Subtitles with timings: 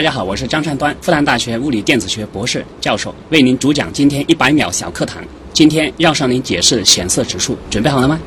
[0.00, 5.22] 大家好，我是张善端，复旦大学物理电子学博士教授，为您主讲今天一百秒小课堂。
[5.52, 8.18] 今天要向您解释显色指数，准备好了吗？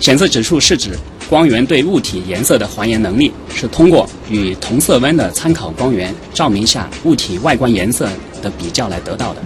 [0.00, 8.08] 显色指数是指光源对物体颜色的还原能力，是通过与同色温的参考光源照明下物体外观颜色
[8.40, 9.42] 的比较来得到的。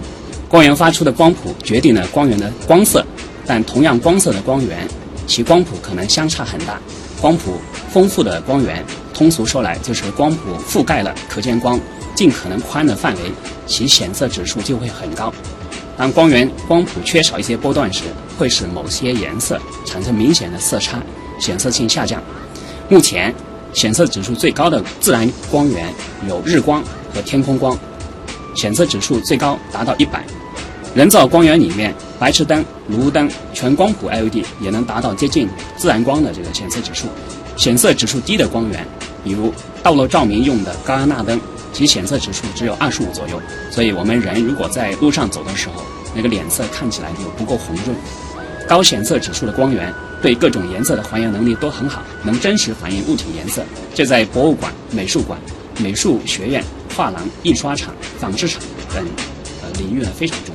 [0.47, 3.05] 光源发出的光谱决定了光源的光色，
[3.45, 4.87] 但同样光色的光源，
[5.27, 6.79] 其光谱可能相差很大。
[7.19, 7.59] 光谱
[7.95, 11.79] 丰富的光源，通俗说来就是光谱覆盖了可见光
[12.13, 13.21] 尽可能宽的范围，
[13.65, 15.33] 其显色指数就会很高。
[15.95, 18.03] 当光源光谱缺少一些波段时，
[18.37, 21.01] 会使某些颜色产生明显的色差，
[21.39, 22.21] 显色性下降。
[22.89, 23.33] 目前
[23.71, 25.87] 显色指数最高的自然光源
[26.27, 26.83] 有日光
[27.13, 27.79] 和天空光，
[28.57, 30.21] 显色指数最高达到一百。
[30.93, 37.07] 人造光源里面，白炽灯、炉灯、全光谱 LED 也能达到接近自然光的这个显色指数。
[37.55, 38.85] 显色指数低的光源，
[39.23, 41.39] 比如道路照明用的高压钠灯。
[41.73, 45.83] 其显色指数只有二十五左右，所以我们人如果在路上走的时候，
[46.15, 47.93] 那个脸色看起来就不够红润。
[48.65, 53.61] 高显色指数的光源对各种颜色的还原能力都很好，能真实反映物体颜色，
[53.93, 55.37] 这在博物馆、美术馆、
[55.77, 56.63] 美术学院、
[56.95, 58.61] 画廊、印刷厂、纺织厂
[58.93, 59.05] 等
[59.61, 60.54] 呃领域呢非常重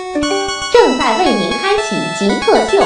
[0.83, 2.83] 正在为您开启极客秀。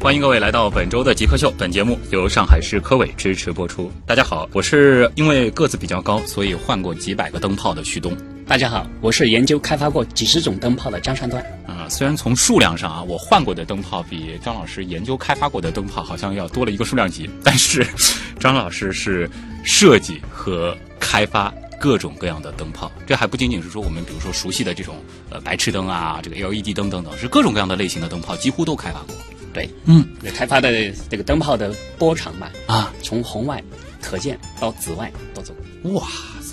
[0.00, 3.88] 欢迎各位来到本周的极客秀，本节目由上海市科委支持播出。
[4.04, 8.16] 大家好，我是因为个子比较高，所以换过几百个灯泡的旭东。
[8.46, 11.42] 大家好，我是研究开发过几十种灯泡的张山端。
[11.66, 17.86] 啊，虽然从数量上啊，我换过的灯泡比张老师研究开发过的灯泡好像要多了一个数量级，但是
[18.38, 19.28] 张老师是
[19.64, 22.92] 设计和开发各种各样的灯泡。
[23.06, 24.96] 这还不仅仅是说我们比如说熟悉的这种
[25.30, 29.16] 呃白炽灯啊，这个 LED 灯等等，是各种各样的类型的灯泡几乎都开发过。
[29.54, 33.62] 对，嗯，开发的这个灯泡的波长嘛，啊，从红外、
[34.02, 35.54] 可见到紫外都走。
[35.84, 36.02] 哇，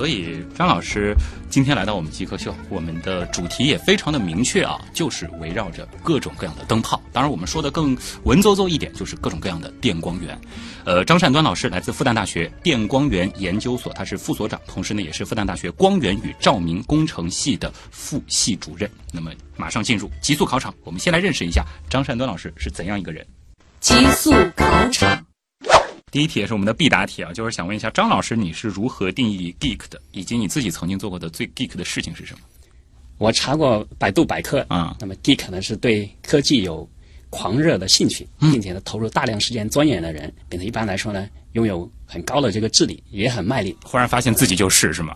[0.01, 1.16] 所以张老师
[1.47, 7.00] 今天来到我们极客秀，我们的主题也非常的明确啊，就是围绕着各种各样的灯泡。
[7.13, 10.35] 当然，我们说的更文绉绉一点，就是各种各样的电光源。
[10.85, 18.90] 呃，张善端老师来自复旦大学电光源研究所，他是副所长，同时呢也是复旦大学光源与照明工程系的副系主任。
[19.13, 23.23] 那么，马上进入极速考场，我们先来认识一下张善端老师是怎样一个人。
[23.79, 25.23] 极速考场。
[26.11, 32.39] 第一题也是我们的必答题啊，就是想问一下张老师，你是如何定义 geek 的，以及你自己曾经做过的最 geek 的事情是什么？
[33.17, 36.88] 我查过百度百科啊，那么 geek 呢是对科技有
[37.29, 43.73] 狂热的兴趣，并且呢投入大量时间钻研的人，并且一般来说呢拥有很高的这个智力，也很卖力。
[43.85, 45.16] 忽然发现自己就是是吗？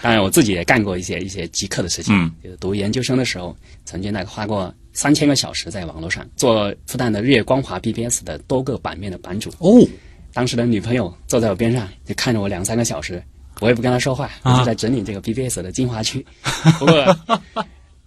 [0.00, 2.14] 当然，我自己也干过一些一些极客的事情。
[2.14, 9.50] 嗯，就是读研究生的时候，曾经呢花过三千个小时在网络上做复旦的日月光华 BBS 的多个版面的版主。
[9.58, 9.80] 哦，
[10.36, 13.24] 当时的女朋友坐在我边上，就看着我两三个小时，
[13.58, 16.22] 我也不跟她说话，我就在整理这个 BBS 的精华区。
[16.78, 17.16] 不过，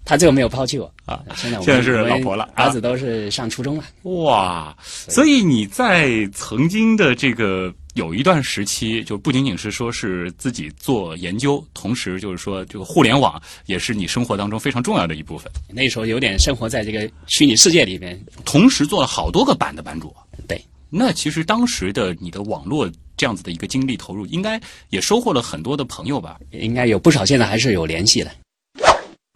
[0.06, 1.24] 她最后没有抛弃我啊。
[1.36, 3.84] 现在我们现在是老婆了啊儿子都是上初中了。
[4.04, 15.52] 哇，所以你在曾经的这个有一段时期，就不仅仅是说是自己做研究，同时就是说这个互联网也是你生活当中非常重要的一部分。
[15.68, 20.16] 那时候有点生活在这个虚拟世界里面，同时做了好多个版的版主。
[20.48, 26.40] 对，那其实当时的你的网络这样子的一个精力投入，应该也收获了很多的朋友吧？
[26.52, 28.32] 应该有不少，现在还是有联系的。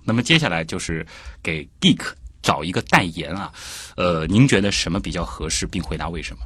[0.05, 1.05] 那么接下来就是
[1.41, 2.00] 给 geek
[2.41, 3.53] 找一个代言啊，
[3.95, 6.41] 呃，您觉得什么比较合适，并回答为什么？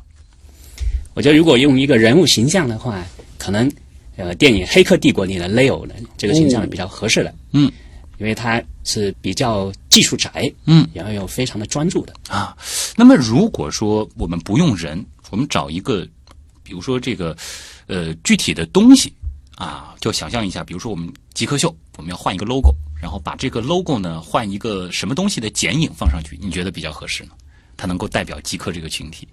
[1.13, 3.03] 我觉得如果用一个人物形象的话，
[3.39, 3.71] 可能
[4.15, 7.33] 呃电影《黑客帝国》里的 Leo 的这个形象比较合适的。
[7.53, 7.71] 嗯，
[8.18, 12.14] 因为他是比较技术宅，嗯，然后又非常的专注的。
[12.30, 12.58] 啊，
[12.96, 16.08] 那么如果说我们不用人，我们找一个，
[16.64, 17.36] 比如说这个
[17.88, 19.14] 呃具体的东西
[19.56, 27.31] 啊，就想象一下，比如说我们极客秀，我们要换一个 logo，然后把这个 logo 呢换一个什么东西的剪影放上去，你觉得比较合适呢？
[27.75, 29.28] 它能够代表极客这个群体。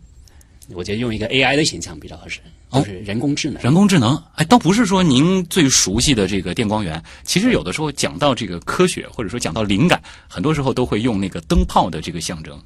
[0.73, 2.41] 我觉得用一个 AI 的形象比较合适，
[2.71, 3.63] 哦就是人工智能。
[3.63, 12.59] 人工智能，哎，倒不是说您最熟悉的这个电光源，其实有的时候讲到这个科学，或者说讲到灵感，很多时候都会用那个灯泡的这个象征。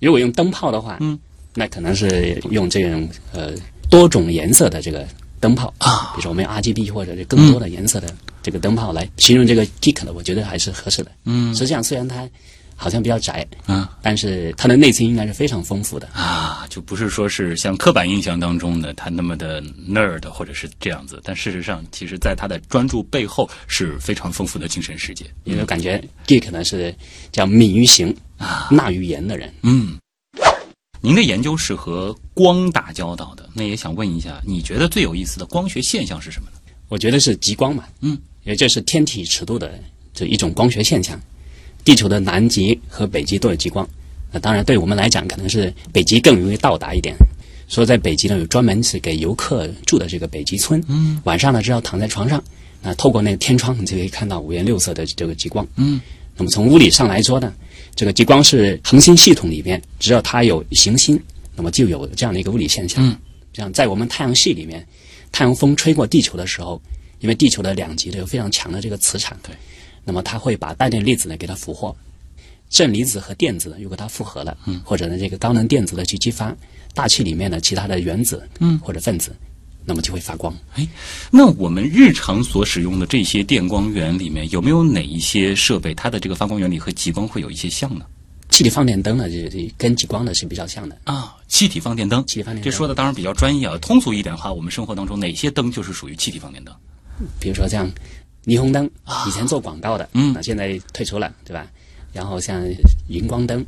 [0.00, 1.18] 如果用灯泡的话，嗯，
[1.54, 3.52] 那可能是用这种呃
[3.88, 5.06] 多种颜色的这个
[5.38, 11.12] 灯泡啊比如说我们用 RGB 或者是更多的颜色的这个灯泡来形容这个 geek 的，我觉得还是合适的。
[11.24, 12.28] 嗯实际上虽然它
[12.82, 16.08] 好像比较窄，嗯但是他的内心应该是非常丰富的。
[16.08, 25.24] 啊，就不是说是像刻板印象当中的他那么的 nerd 或者是这样子，但事实上，其实在他的专注背后是非常丰富的精神世界。
[25.44, 26.92] 因为感觉 geek 呢是
[27.30, 29.54] 叫敏于行啊，纳于言的人。
[29.62, 29.96] 嗯，
[31.00, 36.56] 您的研究是和光打交道的，那也想问一下，你觉得最有意思的光学现象是什么呢？
[36.88, 38.10] 我觉得是极光嘛，嗯，
[38.42, 39.78] 因为这是天体尺度的
[40.12, 41.20] 这一种光学现象。
[41.84, 43.88] 地球的南极和北极都有极光，
[44.30, 47.14] 那当然对我们来讲，可能是北极更容易到达一点。
[47.68, 52.42] 所以在北极呢，有专门是给游客住的这个北极村，嗯，晚上呢只要躺在床上，
[52.82, 55.98] 那透过那个天窗，你就可以看到五颜六色的这个极光，嗯，
[56.36, 57.52] 那么从物理上来说呢，
[57.96, 61.18] 这个极光是恒星系统里边，只要它有行星，
[61.56, 63.02] 那么就有这样的一个物理现象。
[63.02, 63.16] 嗯，
[63.54, 64.86] 这样在我们太阳系里面，
[65.30, 66.78] 太阳风吹过地球的时候，
[67.20, 69.54] 因为地球的两极都有非常强的这个磁场，对，
[70.04, 71.96] 那么它会把带电粒子呢给它俘获，
[72.68, 76.54] 正离子和电子呢如果它复合了，嗯，或者呢这个高能电子呢去激发
[76.94, 79.34] 大气里面的其他的原子，嗯，或者分子，
[79.84, 80.54] 那么就会发光。
[80.74, 80.86] 哎，
[81.30, 88.04] 那我们日常所使用的这些电光源里面，有没有哪一些设备，它的这个发光原理和极光会有一些像呢？
[88.50, 90.98] 气体放电灯呢，就就跟极光呢是比较像的。
[91.04, 92.22] 啊，气体放电灯。
[92.26, 96.74] 气体放电灯这说的当然比较专业啊，通俗一点的话，我们生活当中哪些灯就是属于气体放电灯？
[97.40, 97.90] 比如说像
[98.44, 98.90] 霓虹灯，
[99.26, 101.66] 以前做广告的，嗯那现在退出了，对吧？
[102.12, 102.62] 然后像
[103.08, 103.64] 荧光灯，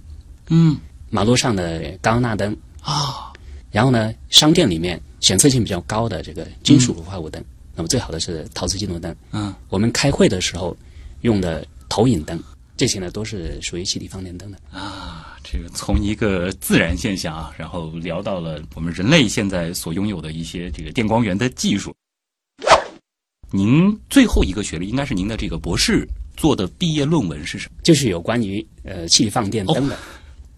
[0.49, 0.77] 嗯
[1.11, 3.33] 马路上的高钠灯，啊，
[3.71, 7.43] 然后呢，商店里面显色性比较高的这个金属氟化物灯，
[7.75, 9.15] 那么最好的是陶瓷金属灯。
[9.31, 10.77] 嗯，我们开会的时候
[11.23, 12.39] 用的投影灯，
[12.77, 14.59] 这些呢都是属于气体放电灯的。
[14.71, 21.95] 啊，这个从一个自然现象啊，然后聊到了我们人类现在所拥有的一些这个电光源的技术。
[23.55, 26.05] 您最后一个学历应该是您的这个博士
[26.37, 27.77] 做的毕业论文是什么？
[27.85, 29.97] 就是有关于呃气体放电灯的。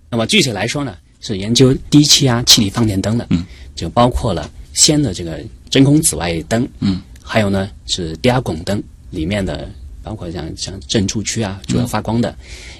[0.09, 3.45] 那么具体来说呢，是研究低气压气体放电灯的，嗯，
[3.75, 9.71] 就包括了氙的这个真空紫外灯，嗯，还有呢是低压汞灯里面的，
[10.03, 12.35] 包括像像正柱区啊，主要发光的，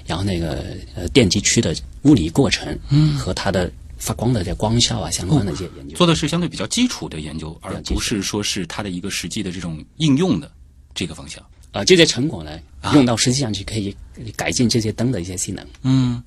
[0.07, 0.65] 然后那个
[0.95, 5.95] 呃电极区的物理过程，嗯，和它的发光的这光效啊相关的一些研究。
[5.95, 10.51] 做的是相对比较基础的研究，而不是说是它的一个实际的这种应用的
[10.93, 11.43] 这个方向。
[11.71, 12.59] 呃，这些成果呢，
[12.93, 13.95] 用到实际上去可以
[14.35, 15.67] 改进这些灯的一些性能。
[15.83, 16.23] 嗯，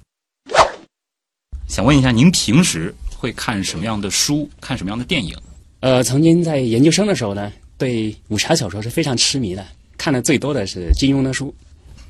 [1.66, 5.34] 想问一下，您平时会看什么样的书，看什么样的电影？
[5.80, 11.54] 呃，曾经在研究生的时候呢，对武侠小说是非常痴迷的，看的最多的是金庸的书。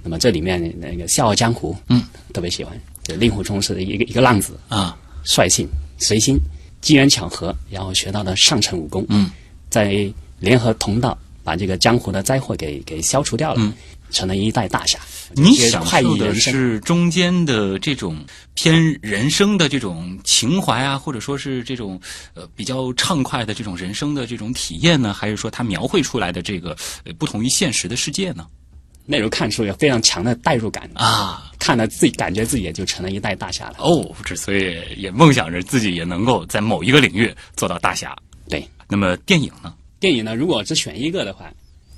[0.02, 2.02] 那么这里面那个《笑傲江湖》，嗯，
[2.32, 2.78] 特别喜欢。
[3.02, 5.68] 就令狐冲是一个一个浪子，啊，率性
[5.98, 6.38] 随心，
[6.80, 9.30] 机缘巧合，然后学到了上乘武功，嗯，
[9.68, 13.72] 在联合同道把这个江湖的灾祸给给消除掉了，嗯
[14.10, 14.98] 成了一代大侠。
[15.34, 16.34] 你享受的。
[16.34, 18.18] 是中间的这种
[18.54, 22.00] 偏人生的这种情怀啊，或者说是这种
[22.34, 28.44] 呃比较畅快的这种人生的这种体验呢，还是说他描绘出来的这个呃不同于现实的世界呢？
[29.10, 33.78] 那时候看书有非常强的代入感啊，看了自己感觉自己也就成了一代大侠了。
[33.78, 38.16] 哦，之所以也梦想着自己也能够在某一个领域做到大侠。
[38.48, 39.74] 对，那么电影呢？
[39.98, 41.52] 电影呢，如果只选一个的话，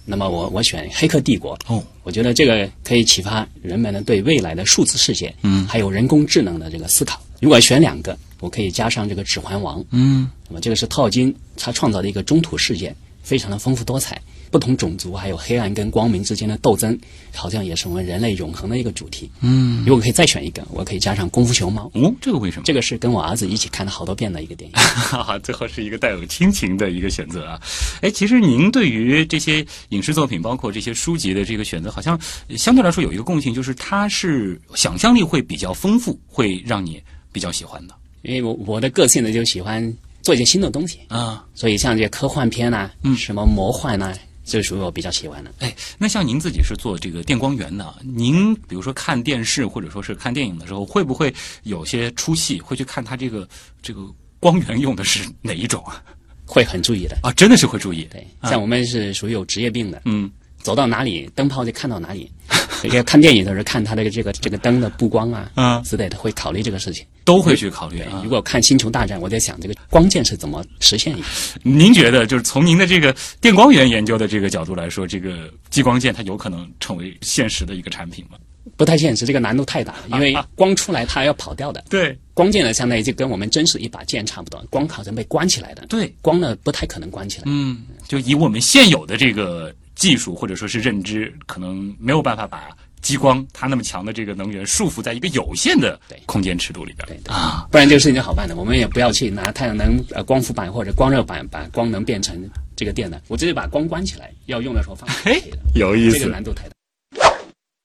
[0.07, 1.55] 那么我我选《黑客帝国》。
[1.71, 7.23] 哦，我觉得这个可以启发人们呢对未来的数字世界，嗯还有人工智能的这个思考。
[7.43, 9.81] 如果选两个，我可以加上这个《指环王》。
[9.91, 14.19] 嗯，那么这个是套金他创造的一个中土世界，非常的丰富多彩，
[14.53, 16.97] 不同种族还有黑暗跟光明之间的斗争，
[17.35, 19.29] 好像也是我们人类永恒的一个主题。
[19.41, 21.91] 嗯，如果可以再选一个，我可以加上《功夫熊猫》。
[22.07, 22.65] 哦，这个为什么？
[22.67, 24.77] 这个是跟我儿子一起看了好多遍的一个电影。
[24.77, 27.59] 哈哈，最后是一个带有亲情的一个选择啊。
[28.03, 39.83] 哎，其实您对于这些影视作品，包括这些书籍的这个选择，好像呃相对来说有一个共性，就是它是想象力会比较丰富，会让你比较喜欢的因为我我的个性呢就喜欢
[40.23, 41.45] 做一些新的东西，啊。
[41.55, 44.13] 所以像这些科幻片呐、嗯什么魔幻呐、
[44.45, 45.53] 这属于我比较喜欢的。
[45.61, 51.33] 哎，那像您自己是做这个电光源的，您比如说看电视或者说是看电影的时候，会不会
[51.63, 53.49] 有些出戏，会去看它这个
[53.81, 54.07] 这个
[54.41, 56.03] 光源用的是哪一种啊？
[56.45, 57.17] 会很注意的。
[57.23, 58.05] 啊，真的是会注意。
[58.11, 60.31] 对，像我们是属于有职业病的，嗯，
[60.63, 62.31] 走到哪里灯泡就看到哪里，
[62.93, 67.05] 要看电影的时候看它的这个这个灯的布光啊，嗯之类的，会考虑这个事情。
[67.25, 68.29] 都会去考虑啊如。
[68.29, 71.21] 果看《星球大战》，我在想这个光剑是怎么实现的。
[71.63, 78.39] 您觉得，就是从您的这个电光源研究的这个角度来说，这个激光剑它有可能成为现实的一个产品吗？
[78.77, 81.85] 不太现实，这个难度太大，因为光出来它要跑掉的。
[81.89, 85.87] 对光剑呢，相当于就跟我们真实一把剑差不多，光好像被关起来的。
[85.87, 87.45] 对，光呢不太可能关起来。
[87.47, 92.71] 嗯，就以我们现有的这个技术或者说是认知，可能没有办法把
[93.01, 97.67] 激光它那么强的这个能源束缚在一个有限的空间尺度里边对对啊。
[97.71, 98.55] 不然这个事情就好办了。
[98.55, 105.59] 我们也不要去拿太阳能呃光伏板或者光热板把光能变成这个电的，我直接把光关起来，要用的时候放就可以了。
[105.75, 106.73] 有意思这个难度太大。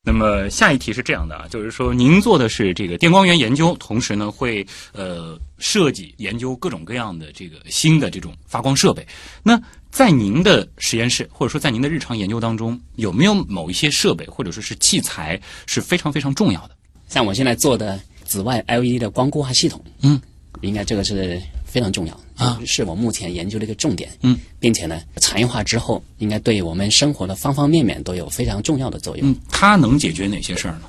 [0.03, 9.05] 那么下一题是这样的啊，就是说您做的是这个电光源研究，同时呢会呃设计研究各种各样的这个新的这种发光设备。
[9.43, 9.61] 那
[9.97, 16.75] 在您的实验室或者说在您的日常研究当中，有没有某一些设备或者说是器材是非常非常重要的？
[17.09, 20.21] 像我现在做的紫外 LED 的光固化系统，嗯，
[20.61, 29.27] 应该这个是非常重要啊是我目前研究的一个重点，嗯，并且呢，产业化之后，应该对我们生活的方方面面都有非常重要的作用。
[29.27, 30.81] 嗯，它能解决哪些事儿呢？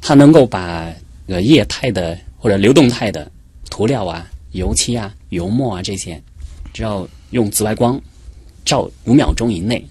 [0.00, 0.88] 它能够把
[1.26, 3.28] 呃液态的或者流动态的
[3.68, 6.22] 涂料啊、油漆啊、油墨啊这些，
[6.72, 8.00] 只要用紫外光
[8.64, 9.86] 照五秒钟以内，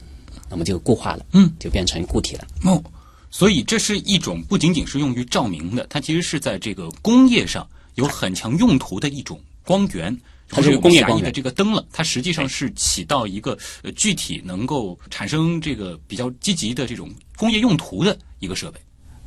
[0.50, 2.48] 那么就固化了，嗯，就变成固体了。
[2.64, 2.84] 哦，
[3.30, 10.16] 所以这是一种不仅仅是用于照明的，它其实是在这个工业上有很强用途的一种光源。
[10.54, 18.78] 它是工业光源的这个灯了，它实际上是起到一个呃具体能够产生这个比较积极的这种工业用途的一个设备。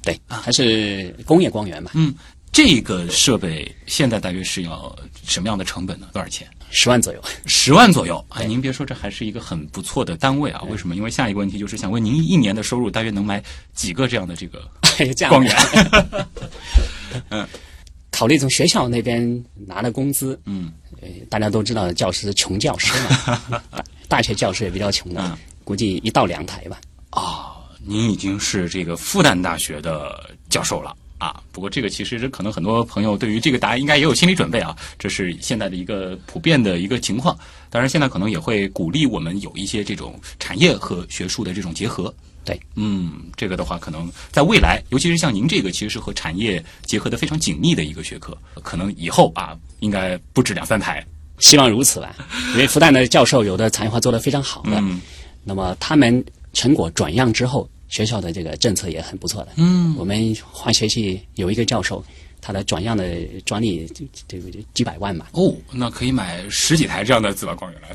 [0.03, 2.15] 对，它是工业光源嘛，嗯，
[2.55, 4.97] 这个设备现在大约是要
[5.27, 6.07] 什么样的成本呢？
[6.13, 6.49] 多少钱？
[6.71, 7.21] 十万左右。
[7.47, 8.25] 十万左右。
[8.29, 10.63] 哎，您别说，这还是一个很不错的单位啊。
[10.69, 10.95] 为什么？
[10.95, 13.43] 因为下一个问题就是想问您一年的收入大约能买
[13.75, 14.63] 几个这样的这个
[15.29, 15.57] 光源？
[17.31, 17.45] 嗯
[18.13, 22.93] 考虑从学校那边拿的工资，嗯，呃，大家都知道教师穷教师
[23.27, 23.53] 嘛，
[24.07, 26.81] 大学教师也比较穷的，嗯估计一到两台吧。
[27.11, 31.43] 啊您已经是这个复旦大学的教授了啊。
[31.53, 37.37] 不过这个其实可能很多朋友对于这个答案应该也有心理准备啊，这是现在的一个普遍的一个情况。
[37.71, 42.15] 当然，现在可能也会鼓励我们有一些这种产业和学术的这种结合。
[42.45, 51.05] 对，嗯，这个的话，可能在未来，尤其是像您这个，其实是和产业结合的非常紧密的一个学科，可能以后啊，应该不止两三台。
[51.39, 52.15] 希望如此吧，
[52.53, 55.01] 因为复旦的教授有的产业化做得非常好的，嗯
[55.43, 59.53] 那么他们成果转让之后，学校的这个政策也很不错的。
[59.55, 62.05] 嗯，我们化学系有一个教授，
[62.41, 65.29] 他的转让的专利就这个几百万吧。
[65.35, 67.89] 哦，那可以买十几台这样的紫外光源了。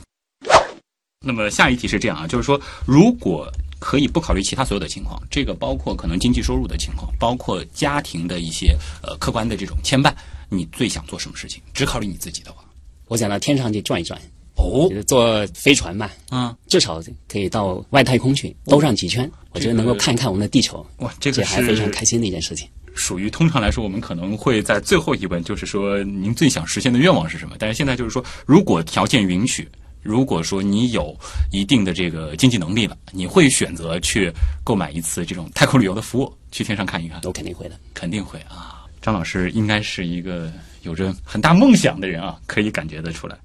[1.26, 10.14] 那么下一题是这样啊，就是说，如果可以不考虑其他所有的情况，这个包括可能经济收入的情况，包括家庭的一些呃客观的这种牵绊，
[10.48, 11.62] 你最想做什么事情？
[11.74, 12.64] 只考虑你自己的话，
[13.10, 14.18] 我想到天上去转一转，
[14.60, 22.68] 哦就是坐飞船嘛，嗯，至少可以到外太空去兜上几圈，我觉得能够看一看我们的地球，哇，这个这还非常开心的一件事情。
[22.96, 27.56] 属于通常来说，我们可能会在最后一问，就是说您最想实现的愿望是什么？
[27.58, 29.66] 但是现在就是说，如果条件允许，
[30.02, 31.16] 如果说你有
[31.52, 34.32] 一定的这个经济能力了，你会选择去
[34.64, 37.22] 购买一次这种太空旅游的服务，去天上看一看？
[37.24, 37.80] 我肯定会的。
[37.94, 38.86] 肯定会啊。
[39.02, 40.52] 张老师应该是一个
[40.84, 43.38] 有着很大梦想的人啊，可以感觉得出来。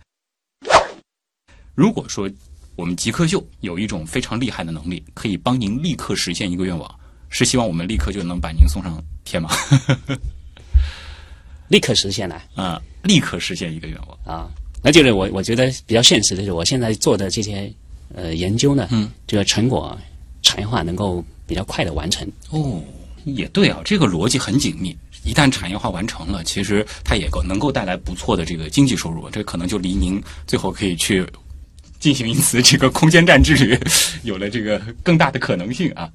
[1.74, 2.30] 如果说
[2.76, 6.94] 我们极客秀有一种非常厉害的能力，可以帮您立刻实现一个愿望，
[7.28, 9.50] 是希望我们立刻就能把您送上天吗？
[11.68, 14.36] 立刻实现了啊，立刻实现一个愿望。
[14.36, 14.50] 啊！
[14.82, 17.72] 那就是我我觉得比较现实的就是我现在做的这些
[18.14, 19.98] 呃研究呢，嗯，这个成果
[20.42, 22.30] 产业化能够比较快的完成。
[22.50, 22.82] 哦，
[23.24, 24.96] 也对啊，这个逻辑很紧密。
[25.24, 31.26] 一旦产业化完成了，其实它也够能够带来不错的这个经济收入，这可能就离您最后可以去
[32.04, 33.80] 进行一次这个空间站之旅，
[34.24, 36.06] 有了这个更大的可能性啊。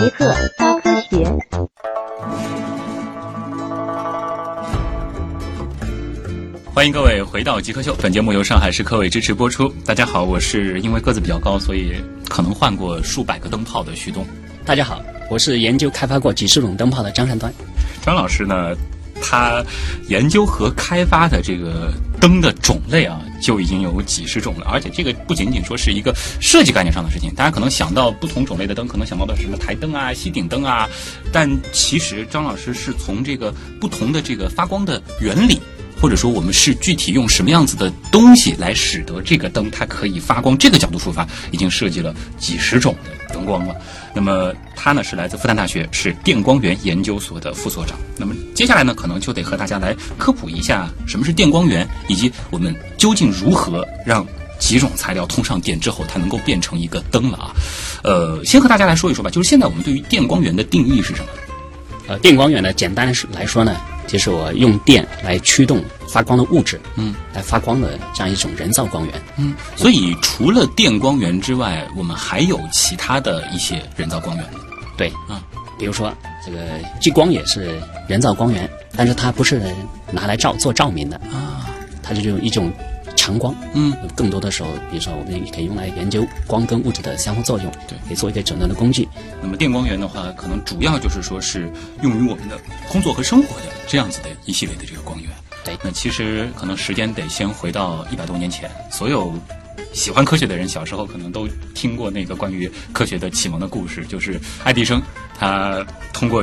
[0.00, 1.22] 极客高科学。
[6.72, 9.68] 欢迎各位回到极客秀，本节目由上海市科委支持播出。
[9.84, 11.92] 大家好，我是因为个子比较高，所以
[12.30, 14.26] 可能换过数百个灯泡的徐东。
[14.64, 17.52] 大家好，我是研究开发过几十种灯泡的张善端。
[18.00, 18.74] 张老师呢，
[19.20, 19.62] 他
[20.06, 24.66] 研究和开发的这个灯的种类啊，就已经有几十种了。
[24.70, 30.88] 而且这个不仅仅说是一个设计概念上的事情，大家可能想到不同种类的灯，可能想到的是什么台灯啊、吸顶灯啊，
[31.32, 35.60] 但其实张老师是从这个不同的这个发光的原理。
[36.00, 43.74] 或者说我们是具体用什么样子的东西来使得这个灯它可以发光，这个角度出发，已经设计了几十种的灯光了。
[44.14, 47.98] 那么他呢是来自复旦大学，是电光源研究所的副所长。
[48.16, 54.26] 那么接下来呢，可能就得和大家来科普一下什么是电光源，以及我们究竟如何让
[54.58, 57.50] 几种材料通上电之后，它能够变成一个灯了啊。
[58.02, 61.28] 呃，先和大家来说一说吧，就是现在我们对于电光源的定义是什么？
[62.08, 63.76] 呃，电光源呢，简单来说呢，
[64.08, 69.14] 就是我用电来驱动发光的物质，嗯，来发光的这样一种人造光源。
[69.36, 74.44] 嗯，所以除了电光源之外，我们还有其他的一些人造光源？
[74.96, 75.40] 对，啊，
[75.78, 76.12] 比如说
[76.44, 76.58] 这个
[77.00, 79.62] 激光也是人造光源，但是它不是
[80.10, 81.16] 拿来照做照明的。
[81.30, 81.68] 啊，
[82.02, 82.72] 它是用一种
[83.28, 83.54] 强光。
[83.74, 89.06] 嗯，更多的时候，比如说我们也可以用来研究光跟物质的相互作用，对可以做一个诊断的工具。
[89.42, 91.70] 那么电光源的话，可能主要就是说是
[92.00, 92.58] 用于我们的
[92.90, 95.28] 工作和生活的这样子的一系列的这个光源。
[95.62, 99.34] 对那其实可能时间得先回到一百多年前，所有
[99.92, 105.02] 喜欢科学的人小时候可能都听过那个关于科学的启蒙的故事，就是爱迪生
[105.38, 106.42] 他通过。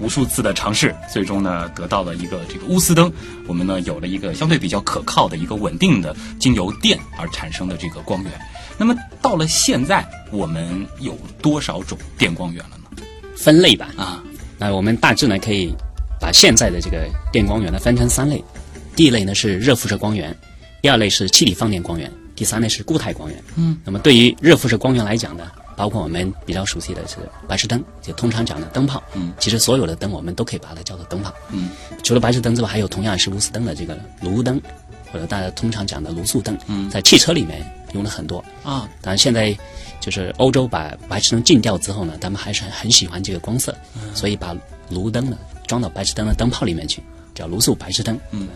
[0.00, 3.12] 无数次的尝试，最终呢得到了一个这个钨丝灯。
[3.46, 8.32] 我们呢有了一个相对比较可靠的一个稳定的经由电而产生的这个光源。
[8.78, 13.02] 那么到了现在，我们有多少种电光源了呢？
[13.36, 14.22] 分类吧，啊，
[14.58, 15.74] 那我们大致呢可以
[16.18, 18.42] 把现在的这个电光源呢分成三类。
[18.96, 20.34] 第一类呢是热辐射光源，
[20.80, 23.42] 第二类是气体放电光源，第三类是固态光源。
[23.56, 25.50] 嗯，那么对于热辐射光源来讲呢，
[25.80, 27.16] 包括我们比较熟悉的是
[27.48, 29.02] 白炽灯，就通常讲的灯泡。
[29.14, 31.32] 嗯，其实所有的灯我们都可以把它叫做灯泡。
[31.48, 31.70] 嗯，
[32.02, 34.60] 除了白炽灯之外，还有同样是钨丝灯的这个炉灯，
[35.10, 36.54] 或者大家通常讲的卤素灯。
[36.66, 38.44] 嗯在汽车里面用了很多。
[38.62, 39.56] 啊，当然现在
[40.00, 43.74] 就是欧洲把白炽灯禁掉之后呢，他们还是很很喜欢这个光色，
[44.14, 44.54] 所以把
[44.90, 47.02] 炉灯呢装到白炽灯的灯泡里面去，
[47.34, 48.20] 叫卤素白炽灯。
[48.32, 48.48] 嗯，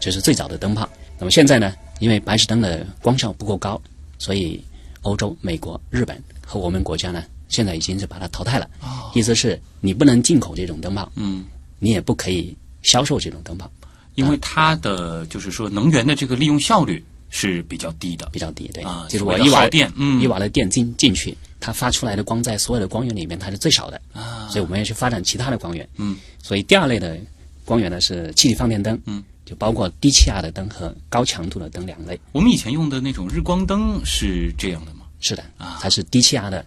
[0.00, 0.88] 这是最早的灯泡。
[1.16, 3.80] 那么现在呢，因为白炽灯的光效不够高，
[4.18, 4.60] 所以
[5.02, 6.20] 欧洲、美国、日本
[6.52, 8.68] 和我们国家呢，现在已经是把它淘汰了。
[8.82, 11.44] 哦意思是你不能进口这种灯泡，嗯，
[11.78, 13.70] 你也不可以销售这种灯泡，
[14.16, 18.70] 因为它的就是说能源的这个利用效率是比较低的比较低。
[18.74, 23.98] 对，啊，就是我一瓦的电，嗯，一瓦的电进进去，它发出来的光在所有的光源里面它是最少的。
[24.12, 25.88] 啊，所以我们要去发展其他的光源。
[25.96, 27.18] 嗯，所以第二类的
[27.64, 29.00] 光源呢是气体放电灯。
[29.06, 32.18] 嗯，就包括低气压的灯和高强度的灯两类。
[32.32, 35.00] 我们以前用的那种日光灯是这样的吗？
[35.22, 35.78] 是的，啊。
[35.80, 36.66] 它是低气压的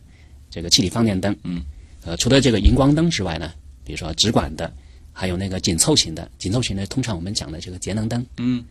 [0.50, 1.36] 这个气体放电灯。
[1.44, 1.62] 嗯，
[2.04, 4.74] 呃，除了这个荧光灯之外呢，比如说直管的，
[5.14, 8.26] 还有那个紧凑型的，紧凑型的通常我们讲的这个节能灯。
[8.38, 8.66] 嗯，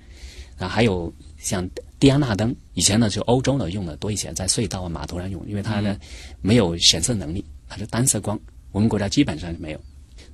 [0.59, 1.69] 啊，还有像
[2.01, 5.97] 低安纳灯，以前呢就欧洲呢用的多一些，在隧道啊码头上用，因为它呢、
[6.41, 8.39] 没有显色能力，它是单色光，
[8.73, 9.81] 我们国家基本上是没有。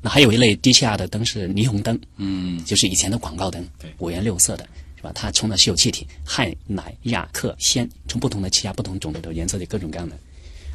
[0.03, 3.63] 那还有一类低气压的灯是霓虹灯，嗯，就是以前的广告灯，
[3.99, 4.67] 五颜六色的，
[5.01, 5.11] 是吧？
[5.15, 10.15] 它充的稀有气体，氦、氖、氩、氪、氙，从不同的气压、不同种类的颜色的各种各样的。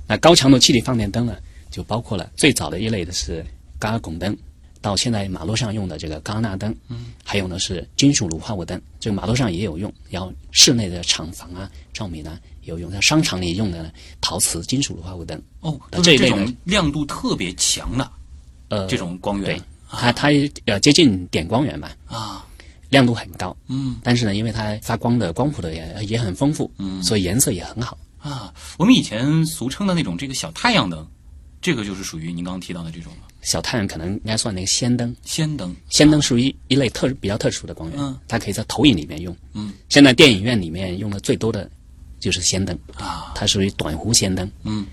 [0.07, 1.37] 那高强度气体放电灯呢，
[1.69, 3.45] 就包括了最早的一类的是
[3.77, 4.35] 高尔汞灯，
[4.81, 18.11] 到现在马路上用的这个高纳灯，嗯，还有呢是金属卤化物灯，这个马路上也有用，然后室内的厂房啊、照明啊也有用，像商场里用的陶瓷、金属卤化物灯，哦，那这一类呢种亮度特别强的
[18.69, 20.29] 呃，这种光源对，它它
[20.65, 22.44] 呃接近点光源嘛，啊，
[22.95, 23.97] 亮度很高，嗯。
[24.01, 27.03] 但是呢，因为它发光的光谱的也也很丰富，嗯。
[27.03, 27.97] 所以颜色也很好。
[28.17, 31.05] 啊，我们以前俗称的那种这个小太阳灯，
[31.61, 38.17] 这个就是属于您刚刚提到的这种了小太阳可能应该算那个氙灯，氙灯，氙灯属于一类特比较特殊的光源，嗯。
[38.27, 39.35] 它可以在投影里面用。
[39.53, 41.69] 嗯，现在电影院里面用的最多的
[42.19, 44.87] 就是氙灯，啊，它属于短弧氙灯，嗯。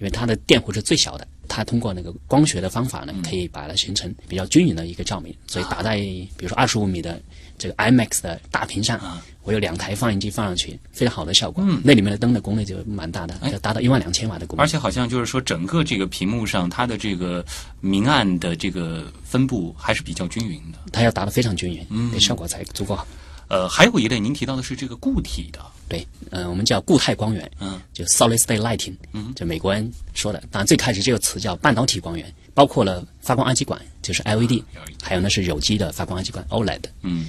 [0.00, 3.22] 因为它的电弧是最小的，它通过那个光学的方法呢，嗯。
[3.22, 7.18] 可以把它形成比较均匀的一个照明，所以打在比如说二十五米的
[7.58, 11.62] 这个 IMAX 的大屏上，啊我有两台放映机放上去，非常好的效果。
[11.66, 14.62] 嗯那里面的灯的功率就蛮大的，哎就达到一万两千瓦的功率。
[14.62, 17.44] 而且好像就是说，整个这个屏幕上它的这个
[17.80, 20.78] 明暗的这个分布还是比较均匀的。
[20.92, 23.06] 它要达到非常均匀，嗯对效果才足够好。
[23.48, 30.42] 呃，还有一类您提到的是这个固体的，对，呃，我们叫固态光源，嗯，就 solid state lighting，嗯，就美国人说的。
[30.50, 34.62] 当然，最开始这个词叫半导体光源，包括了发光二极管，就是 LED，
[35.02, 36.80] 还有呢是有机的发光二极管 OLED。
[37.02, 37.28] 嗯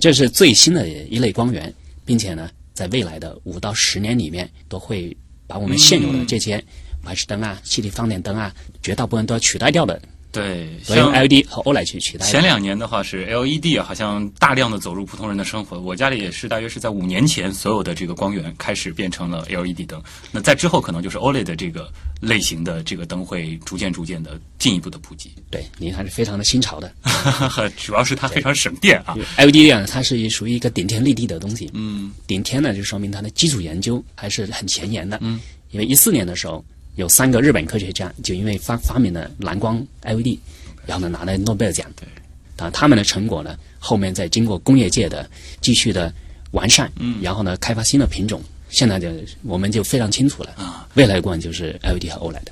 [0.00, 1.72] 这是最新的一类光源，
[2.04, 6.62] 并且呢，在未来的五到十年里面，都会把我们现有的这些
[7.02, 10.00] 白炽灯啊、气体放电灯啊，绝大部分都要取代掉的
[10.36, 12.26] 对，像 LED 和 OLED 去取代。
[12.26, 15.80] 前两年的话是 LED 啊，好像大量的走入普通人的生活。
[15.80, 20.02] 我家里也是，大约是在五年前，所有的这个光源开始变成了 LED 灯。
[20.30, 25.30] 那在之后，可能就是 OLED 的这个类型的这个灯会逐渐逐渐的进一步的普及。
[25.50, 26.92] 对您还是非常的新潮的。
[27.78, 29.16] 主要是它非常省电啊。
[29.38, 31.70] LED 啊，它是属于一个顶天立地的东西。
[31.72, 35.18] 嗯顶天呢，就说明它的基础研究还是很前沿的。
[35.22, 36.62] 嗯，因为一四年的时候，
[36.96, 40.38] 有三个日本科学家就因为发发明了蓝光 LED，
[40.84, 41.86] 然后呢拿了诺贝尔奖。
[41.94, 42.06] 对，
[42.56, 45.30] 啊，他们的成果呢，后面再经过工业界的
[45.60, 46.12] 继续的
[46.50, 49.08] 完善，嗯，然后呢开发新的品种，现在就
[49.42, 50.50] 我们就非常清楚了。
[50.56, 52.42] 啊，未来光就是 LED 和 OLED。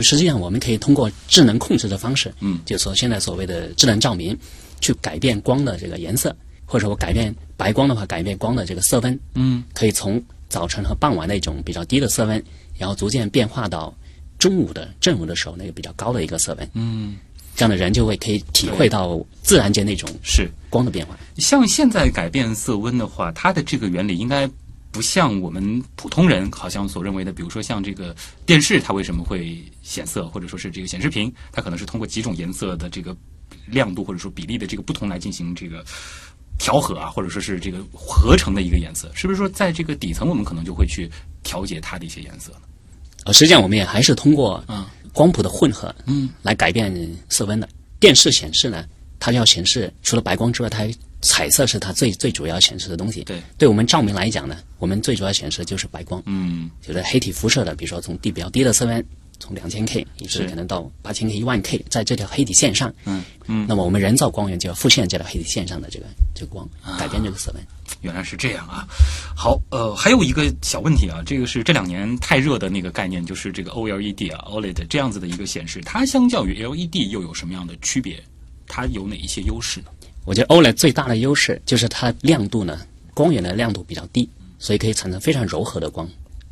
[0.00, 2.58] 实际上，我们可以通过智能控制的方式，嗯。
[2.64, 4.36] 就是说现在所谓的智能照明，
[4.80, 6.34] 去改变光的这个颜色，
[6.64, 10.20] 或者说改变白光的话，改变光的这个色温，嗯，可以从
[10.52, 12.44] 早晨和傍晚那种比较低的色温，
[12.78, 13.92] 然后逐渐变化到
[14.38, 17.16] 中午的正午的时候那个比较高的一个色温，嗯，
[17.56, 20.50] 这样的人就会可以体会到自然界那种是。
[20.68, 21.18] 光的变化。
[21.36, 24.48] 像现在改变色温的话，它的这个原理应该
[24.90, 28.14] 不像我们普通人好像所认为的，比如说像这个
[28.46, 33.16] 电视，它为什么会显色，或者说是这个显示屏，它可能是通过几种颜色的这个
[33.66, 35.84] 亮度或者说比例的这个不同来进行这个
[36.58, 41.10] 调和啊，或者说是这个合成的一个颜色，是不是说在这个底层我们可能就会去
[41.42, 42.60] 调节它的一些颜色呢？
[43.24, 46.92] 呃，实际上我们也还是通过嗯光谱的混合，嗯，来改变
[47.28, 47.68] 色温的。
[48.00, 48.84] 电视显示呢，
[49.20, 50.88] 它要显示除了白光之外，它
[51.20, 53.22] 彩色是它最最主要显示的东西。
[53.22, 59.04] 对，对我们照明来讲呢，我们最主要显示的就是白光，嗯就是黑体辐射的，比如说从低比较低的色温，
[59.42, 67.60] 从两千 K 一直是可能到八千 K、一万 K，在这条黑底线上，嗯嗯，那么我们人造光源就要复现这条黑底线上的这个这个光，啊改变这个色温。
[68.02, 68.86] 原来是这样啊。
[69.34, 78.22] 好，呃，还有一个小问题啊，这个是这两年太热的那个概念，就是这个 OLED 啊，OLED 这样子的一个显示，它相较于 LED 又有什么样的区别？
[78.68, 79.86] 它有哪一些优势呢？
[80.24, 82.78] 我觉得 OLED 最大的优势就是它亮度呢，
[83.12, 84.28] 光源的亮度比较低，
[84.60, 86.08] 所以可以产生非常柔和的光。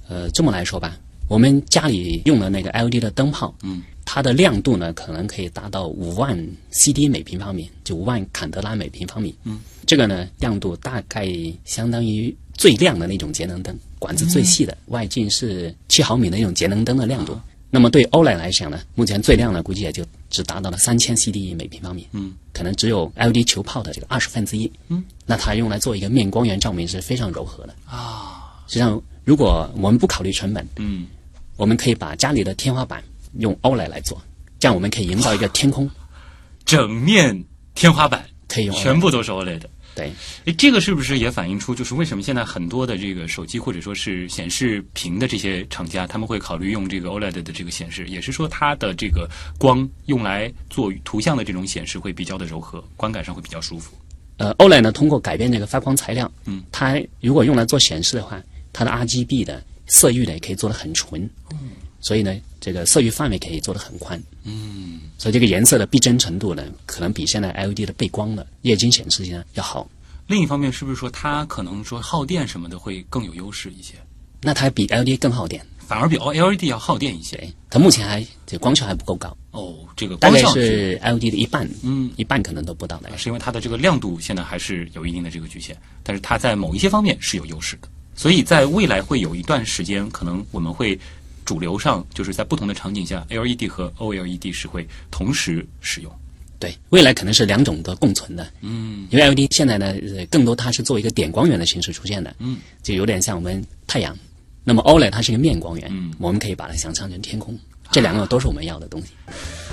[0.09, 0.99] 呃，这么来说吧，
[1.31, 6.37] 我们家里用的那个 LED 的灯泡，嗯，它的亮度呢，可能可以达到五万
[6.73, 9.33] CD 每平方米，就五万坎德拉每平方米。
[9.45, 11.29] 嗯，这个呢，亮度大概
[11.65, 17.39] 相当于最亮的那种节能灯，管子最细的，外径是七毫米的那种节能灯的亮度。
[17.71, 22.09] 那么对 OLED 来讲呢，目前最亮的估计也就只达到了三千 CD 每平方米。
[22.11, 24.69] 嗯，可能只有 LED 球泡的这个二十分之一。
[24.89, 27.75] 嗯，那它用来做一个面光源照明是非常柔和的。
[27.87, 31.07] 啊，实际上，如果我们不考虑成本，嗯，
[31.61, 33.05] 我们可以把家里的天花板
[33.39, 34.19] 用 OLED 来做，
[34.59, 35.91] 这样我们可以营造一个天空，
[36.65, 37.45] 整面
[37.75, 39.61] 天花板可以用全部都是 OLED。
[39.95, 40.11] 对。
[40.47, 53.93] 诶，这个是不是也反映出，就是为什么现在很多的这个手机或者说是显示屏的这些厂家，他们会考虑用这个 OLED 的这个显示，也是说它的这个光用来做图像的这种显示会比较的柔和，观感上会比较舒服。
[54.39, 58.43] 呃，OLED 呢，通过改变这个发光材料，嗯，它如果用来做显示的话，
[58.73, 69.87] 它的 RGB 的色域呢，也可以做的很纯，嗯，所以呢，这个色域范围可以做的很宽，嗯，所以这个颜色的逼真程度呢，可能比现在 LED 的背光的液晶显示器呢要好。
[70.27, 73.95] 另一方面，是不是说它可能说耗电什么的会更有优势一些，
[74.41, 77.37] 那它比 LED 更耗电，反而比 LED 要耗电一些？
[77.37, 82.09] 对，它目前还这光效还不够高，哦，这个大概光效是 LED 的一半，嗯。
[82.17, 83.11] 一半可能都不到的。
[83.19, 87.89] 是因为它的这个亮度现在还是有一定的这个局限，但是它在某一些方面是有优势的，
[88.21, 90.99] 所以在未来会有一段时间，可能我们会
[91.43, 96.13] 主流上就是在不同的场景下，LED 和 OLED 是会同时使用。
[96.59, 98.53] 对，未来可能是两种的共存的。
[98.61, 102.37] 嗯，因为 LED 现在呢，呃更多它是作为一个点光源的形式出现的。
[102.41, 104.15] 嗯，就有点像我们太阳。
[104.65, 107.59] 那么 OLED 它是一个面光源，嗯我们可以把它想象成天空。
[107.91, 109.09] 这两个都是我们要的东西。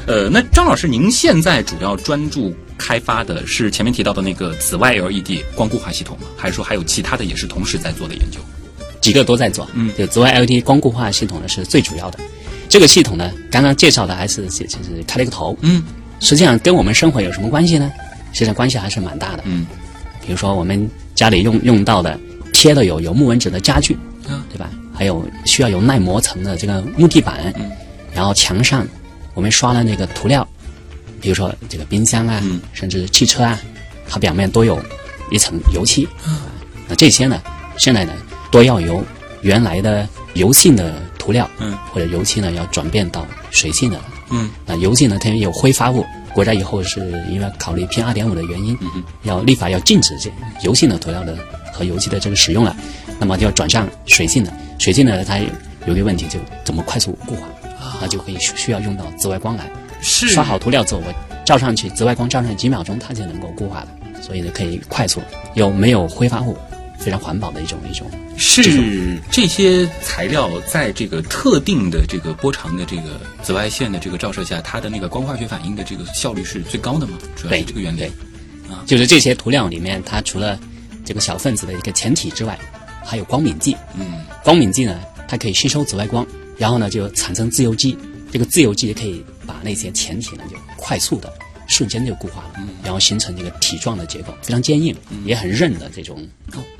[0.06, 6.28] 呃，那张老师，您现在主要专注开发的是前面提到的那个紫外 LED 光固化系统吗？
[6.38, 8.40] 还是说还有其他的也是同时在做的研究？
[9.02, 9.68] 几个都在做。
[9.74, 12.20] 嗯就紫外 LED 光固化系统呢是最主要的。
[12.70, 15.58] 这个系统呢，刚刚介绍的还是就是开了一个头。
[15.62, 15.84] 嗯
[16.20, 17.92] 实际上跟我们生活有什么关系呢？
[18.32, 19.44] 实际上关系还是蛮大的。
[19.46, 19.68] 嗯
[20.26, 22.18] 比如说我们家里用用到的
[22.54, 23.94] 贴的有有木纹纸的家具，
[24.28, 24.70] 啊对吧？
[24.94, 27.70] 还有需要有耐磨层的这个木地板，嗯
[28.18, 28.84] 然后墙上
[29.36, 30.46] 我们刷了那个涂料，
[31.22, 33.60] 比如说这个冰箱啊，嗯甚至汽车啊，
[34.10, 34.82] 它表面都有
[35.30, 36.08] 一层油漆。
[36.88, 37.40] 那这些呢，
[37.78, 38.14] 现在呢
[38.50, 39.04] 都要由
[39.44, 44.06] 原来的油性的涂料，嗯或者油漆呢要转变到水性的了。
[44.32, 46.04] 嗯那油性呢，它有挥发物，
[46.34, 47.00] 国家以后是
[47.30, 50.32] 因为考虑 PM 二点五的原因，嗯要立法要禁止这
[50.64, 51.38] 油性的涂料的
[51.72, 52.76] 和油漆的这个使用了，
[53.20, 54.52] 那么就要转向水性的。
[54.80, 55.38] 水性的它
[55.86, 57.48] 有一个问题，就怎么快速固化，
[58.02, 59.70] 那就可以需需要用到紫外光来
[60.02, 61.14] 是刷好涂料之后，我
[61.46, 63.88] 照上去，紫外光照上去几秒钟，它就能够固化了，
[64.22, 65.22] 所以呢可以快速
[65.56, 66.58] 又没有挥发物，
[67.00, 68.10] 非常环保的一种一种。
[68.40, 77.18] 是这些材料在这个特定的这个波长的这个紫外线的这个照射下，它的那个光化学反应的这个效率是最高的吗？
[77.36, 78.04] 主要对是这个原理
[78.70, 78.86] 啊。
[78.86, 80.60] 就是这些涂料里面，它除了
[81.04, 82.60] 这个小分子的一个前体之外，
[83.04, 83.76] 还有光敏剂。
[83.96, 86.24] 嗯，光敏剂呢，它可以吸收紫外光，
[86.58, 87.98] 然后呢就产生自由基。
[88.32, 91.32] 这个自由基可以把那些前体呢就快速的、
[91.68, 96.28] 瞬间就固化了，然后形成这个体状的结构，非常坚硬，也很韧的这种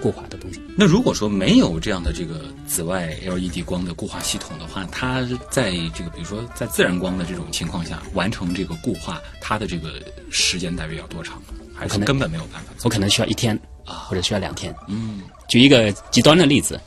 [0.02, 0.62] 固化的东西。
[0.78, 11.42] 那如果说没有这样的这个紫外 LED 光的固化系统的话，它在这个比如说在自然光的这种情况下完成这个固化，它的这个时间大约要多长？
[11.74, 12.84] 还可能是根本没有办法做？
[12.84, 14.76] 我可能需要一天啊或者需要两天。
[14.90, 16.78] 嗯举一个极端的例子，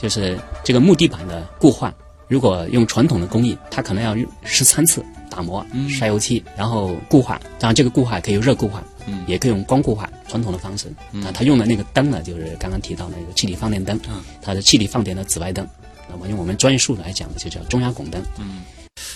[0.00, 1.94] 就是这个木地板的固化，
[2.28, 4.14] 如果用传统的工艺，它可能要
[4.44, 7.40] 十三次打磨、刷油漆，然后固化。
[7.58, 10.88] 当然，这个固化可以用热固化，嗯也可以用光固化，传统的方式。
[11.24, 15.66] 啊，它用的那个灯呢，就是刚刚提到那个气体放电灯，嗯它的气体放电的紫外灯。
[16.10, 18.22] 那么用我们专业术语来讲呢，就叫中压汞灯。
[18.38, 18.62] 嗯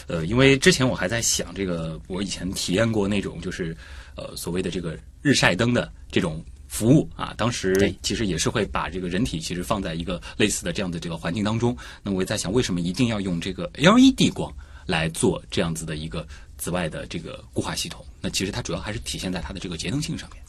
[0.06, 3.76] 呃，因为之前我还在想这个，我以前体验过那种就是
[4.16, 6.42] 呃所谓的这个日晒灯的这种
[6.72, 11.76] 服务啊，当时其实也是会把这个人体其实放在一个类似的这样的这个环境当中。
[12.02, 14.50] 那我也在想，为什么一定要用这个 LED 光
[14.86, 18.02] 来做这样子的一个紫外的这个固化系统？
[18.22, 20.42] 那其实它主要还是体现在它的这个节能性上面。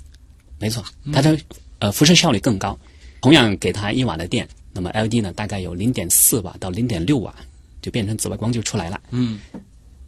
[0.58, 0.82] 没错，
[1.12, 1.38] 它的
[1.80, 2.80] 呃辐射效率更高。
[3.20, 7.36] 同样给它一瓦的电，那么 LED 呢大概有零点四瓦到零点六瓦，
[7.82, 9.02] 就变成紫外光就出来了。
[9.12, 9.42] 嗯，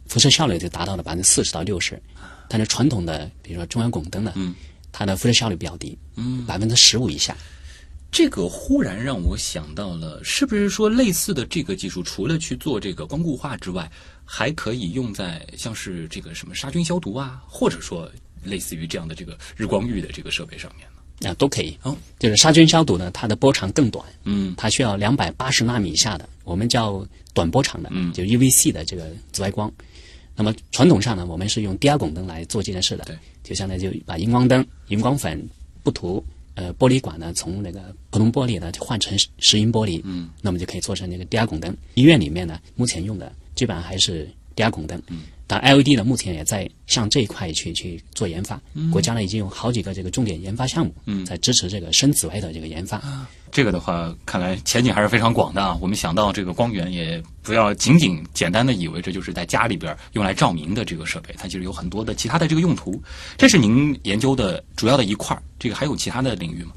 [0.06, 2.00] 辐射效率就达到了百分之四十到六十。
[2.48, 4.54] 但是传统的，比如说中央拱灯呢，嗯，
[4.98, 7.36] 它的辐射效率比较低，嗯，百分之十五以下。
[8.10, 13.90] 这个忽然让我想到了，是不是说类似的这个技术，除了去做这个光固化之外，
[14.24, 18.10] 还可以用在像是这个什么杀菌消毒啊，或者说
[18.42, 20.88] 类似于这样的这个日光浴的这个设备上面
[21.20, 21.28] 呢？
[21.28, 21.76] 啊，都可以。
[21.82, 29.70] 哦，就是杀菌消毒呢，它的波长更短，嗯它需要两百八十纳米以下的，我们叫短波长的，嗯就 UVC 的这个紫外光。
[30.36, 35.48] 那么传统上呢，我们是用低压汞灯来做这件事的，对，就相当于就把荧光灯、荧光粉
[35.82, 36.22] 不涂，
[36.54, 41.74] 呃，玻璃管呢从那个普通玻璃呢就换成石石英玻璃，嗯，那么就可以做成那个低压汞灯。
[41.94, 53.00] 医院里面呢，目前用的基本上还是低压汞灯，嗯，但 LED 呢目前也在向这一块去去做研发，国家呢已经有好几个这个重点研发项目，嗯在支持这个深紫外的这个研发。
[53.52, 55.78] 这个的话，看来前景还是非常广的啊。
[55.80, 63.00] 我们想到这个光源，也不要仅仅简单的以为这就是在家里边用来照明的这个设备，它其实有很多的其他的这个用途。
[63.38, 66.72] 这是您研究的主要的一块儿，这个还有其他的领域吗？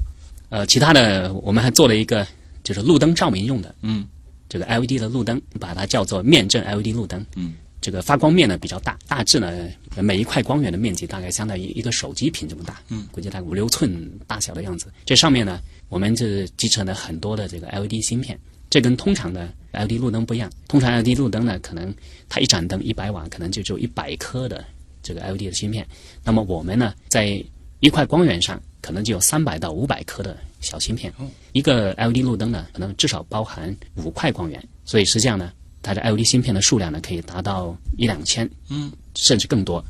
[0.48, 2.26] 呃，其他的我们还做了一个
[2.62, 4.06] 就是路灯照明用的，嗯
[4.48, 7.24] 这个 LED 的路灯，把它叫做面阵 LED 路灯。
[7.36, 14.92] 嗯，这个发光面呢比较大，大致呢每一块光源的面积大概相当于一个手机屏这么大，嗯，估计大概五六寸大小的样子。
[15.04, 18.38] 这上面呢，我们这集成了很多的这个 LED 芯片。
[18.68, 21.92] 这跟通常的 LED 路灯不一样，通常 LED 路灯呢，可能
[22.28, 24.64] 它一盏灯一百瓦，可能就只有一百颗的
[25.02, 25.84] 这个 LED 的芯片。
[26.22, 27.44] 那么我们呢，在
[27.80, 31.12] 一块光源上，可能就有三百到五百颗的小芯片。
[31.50, 39.84] 一个 LED 路灯呢，可能至少包含五块光源，所以实际上呢，它的 LED 芯片的数量呢，可以达到一两千，嗯，甚至更多。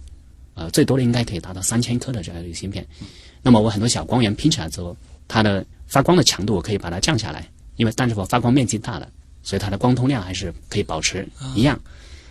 [0.54, 2.86] 呃，最多的应该可以达到三千颗的这 LED 芯片。
[3.42, 9.08] 那么我很多小光源拼起来之后，它的发光的强度我可以把它降下来，因为但是我发光面积大了，
[9.42, 11.80] 所以它的光通量还是可以保持一样。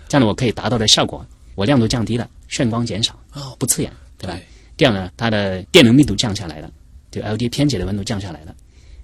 [0.08, 4.34] 这样呢，我可以达到的效果，我亮度降低了，眩光减少，哦不刺眼，对吧？
[4.36, 4.46] 对
[4.78, 6.72] 第二呢，它的电流密度降下来了，
[7.12, 8.56] 就 LED 偏解的温度降下来了，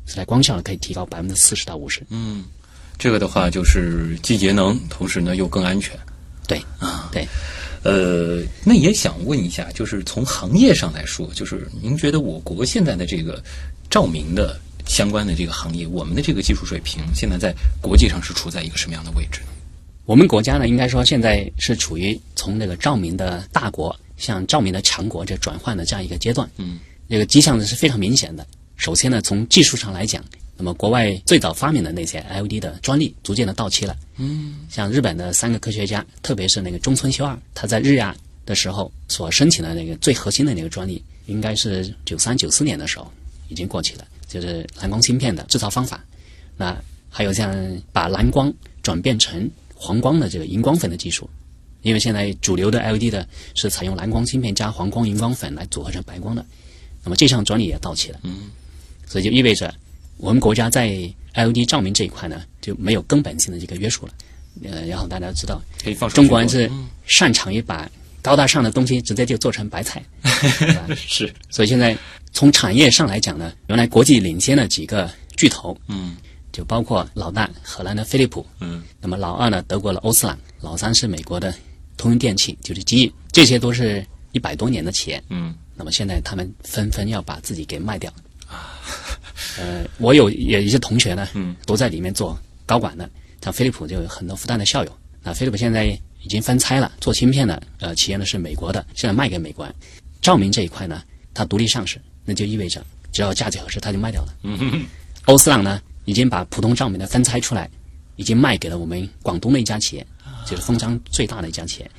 [0.06, 2.02] 所以光效呢可以提高百分之四十到五十。
[2.10, 2.46] 嗯，
[2.98, 5.98] 这个的话就是既节能，同时呢又更安全。
[6.48, 7.28] 对啊，对，
[7.84, 13.44] 呃，那也想问一下，就是从行业上来说，就是您觉得我国现在的这个
[13.90, 19.48] 照明的相关的这个行业，我们的这个技术水平现在在国际上是处在一个什么样的位置呢？
[20.06, 26.48] 我们国家呢，应该说现在是处于从那个照明的大国向照明的强国这转换的这样一个阶段。
[26.58, 26.78] 嗯，
[27.10, 28.46] 这个迹象呢是非常明显的。
[28.76, 30.24] 首先呢，从技术上来讲，
[30.58, 33.96] 那么国外最早发明的那些 LED 的专利逐渐的到期了。
[34.18, 38.16] 嗯，像日本的三个科学家，特别是那个中村修二，他在日亚
[38.46, 43.12] 的时候所申请的那个最核心的那个专利，应该是九三九四年的时候
[43.50, 46.04] 已经过期了，就是蓝光芯片的制造方法。
[46.56, 46.76] 那
[47.10, 47.54] 还有像
[47.92, 51.30] 把蓝光转变成黄光的这个荧光粉的技术，
[51.82, 56.46] 因为现在主流的 LED 的是采用蓝光芯片加黄光荧光粉来组合成白光的，
[57.04, 58.20] 那么这项专利也到期了。
[58.24, 58.50] 嗯，
[59.06, 59.74] 所以就意味着
[60.18, 60.88] 我们国家在
[61.34, 64.14] LED 照明这一块呢就没有根本性的这个约束了。
[64.64, 66.72] 呃，然后大家知道，可以放中国人是
[67.06, 67.90] 擅长于把
[68.22, 70.02] 高大上的东西直接就做成白菜？
[70.96, 71.96] 是，所以现在
[72.32, 76.16] 从产业上来讲呢，原来国际领先的几个巨头，嗯
[76.54, 81.54] 就包括老大荷兰的飞利浦，嗯那么老二呢德国的欧司朗，老三是美国的
[81.98, 85.22] 通用电气，就是机翼，这些都是一百多年的企业。
[85.30, 88.10] 嗯那么现在他们纷纷要把自己给卖掉。
[89.60, 93.10] 呃，我有有一些同学呢，嗯，都在里面做高管的，
[93.42, 94.98] 像飞利浦就有很多复旦的校友。
[95.24, 95.86] 那飞利浦现在
[96.22, 99.68] 已经分拆了，做芯片的呃企业呢是美国的，现在卖给美国。
[100.22, 101.04] 照明这一块呢，
[101.34, 104.34] 它独立上市，那就意味着只要价钱合适，它就卖掉了。
[104.44, 104.86] 嗯
[105.26, 107.70] 欧司朗呢，已经把普通照明的分拆出来，
[108.16, 110.06] 已经卖给了我们广东的一家企业，
[110.46, 111.90] 就是封装最大的一家企业。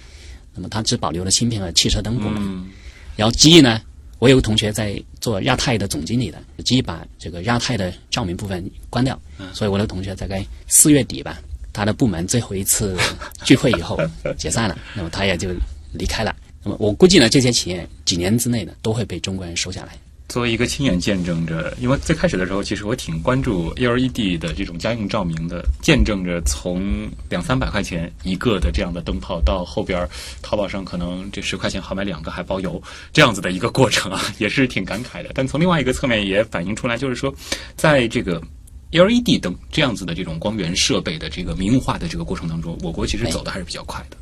[0.55, 2.43] 那么它只保留了芯片和汽车灯功能。
[2.45, 2.71] 嗯
[3.17, 3.81] 然后机翼呢，
[4.19, 9.21] 我有个同学在做亚太的总经理的，机翼把这个亚太的照明部分关掉，
[9.53, 11.39] 所以我的同学大概四月底吧，
[11.73, 12.97] 他的部门最后一次
[13.45, 13.99] 聚会以后
[14.39, 15.51] 解散了，那么他也就
[15.93, 16.35] 离开了。
[16.63, 19.97] 那么我估计呢，这些企业几年之内呢，都会被中国人收下来。
[20.29, 30.07] 作为一个亲眼见证着，因为最开始的时候，其实我挺关注 LED 的这种家用照明的，见证着从两三百块钱一个的这样的灯泡，到后边
[30.43, 35.31] 淘宝上可能这十块钱好买两个还包邮，这样子的一个过程啊， 也是挺感慨的。
[35.33, 37.33] 但从另外一个侧面也反映出来，就是说，
[37.77, 38.43] 在这个
[38.91, 44.17] LED 灯这样子的这种光源设备的这个民用化的这个过程当中，我国其实走的还是比较快的。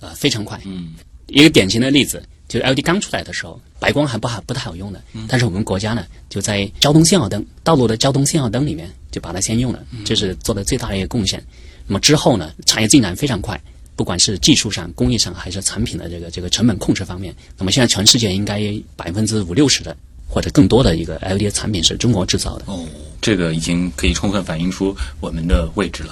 [0.00, 0.60] 呃，非常快。
[0.66, 0.94] 嗯
[1.28, 5.02] 一个典型的例子，就是 LED 刚出来的时候，白光还不好不太好用的。
[5.28, 11.42] 但是我们国家呢，就在交通信号灯、道路的交通信号灯里面就把它先用了，这是做的最大的一个贡献。
[11.86, 13.60] 那么之后呢，产业进展非常快，
[13.94, 18.60] 不管是技术上、工艺上，还是产品的这个这个成本控制方面，那么现在全世界应该
[18.96, 19.96] 百分之五六十的
[20.28, 22.64] 或者更多的一个 LED 产品是中国制造的。
[22.66, 22.84] 哦，
[23.20, 26.10] 这个已经可以充分反映出我们的位置了。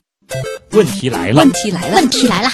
[0.71, 2.51] 问题来了问，题来了，问题来了，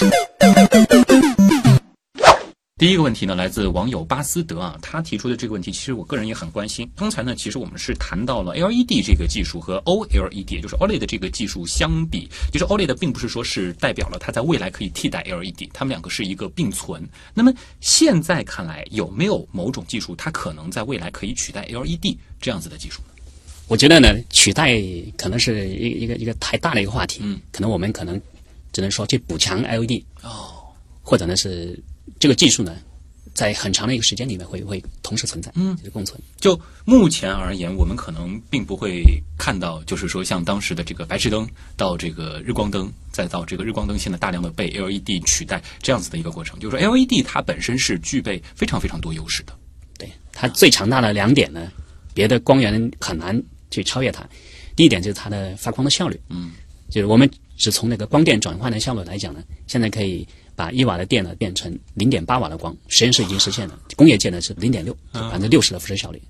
[2.81, 6.89] 第一个问题呢，来自网友巴斯德啊，他提出的这个问题，其实我个人也很关心。
[6.95, 17.07] 刚才呢，其实我们是谈到了 LED 这个技术和 OLED，也就是 OLED 的这个技术相比，就是 OLED 并不是说是代表了它在未来可以替代 LED，它们两个是一个并存。
[17.35, 23.09] 那么现在看来，有没有某种技术它可能在未来可以取代 LED 这样子的技术呢？
[23.67, 24.81] 我觉得呢，取代
[25.15, 28.19] 可能是一一个一个太大的一个话题，嗯，可能我们可能
[28.73, 30.65] 只能说去补强 LED，哦，
[31.03, 31.79] 或者呢是
[32.19, 32.75] 这个技术呢，
[33.33, 36.19] 在很长的一个时间里面会会同时存在，嗯就是共存。
[36.39, 39.03] 就目前而言，我们可能并不会
[39.37, 46.59] 看到，就是说像当时的这个白炽灯到这个日光灯，再到这个日光灯现在大量的被 LED 取代这样子的一个过程。
[46.59, 49.53] 就是说 LED 它本身是具备非常非常多优势的。
[49.97, 51.71] 对它最强大的两点呢，
[52.13, 54.27] 别的光源很难去超越它。
[54.75, 56.51] 第一点就是它的发光的效率，嗯，
[56.89, 60.27] 就是我们只从那个光电转换的效率来讲呢，现在可以
[60.61, 66.21] 把一瓦的电呢变成零点八瓦的光，实验室已经实现了，工业界呢是零点六，百分之六十的辐射效率。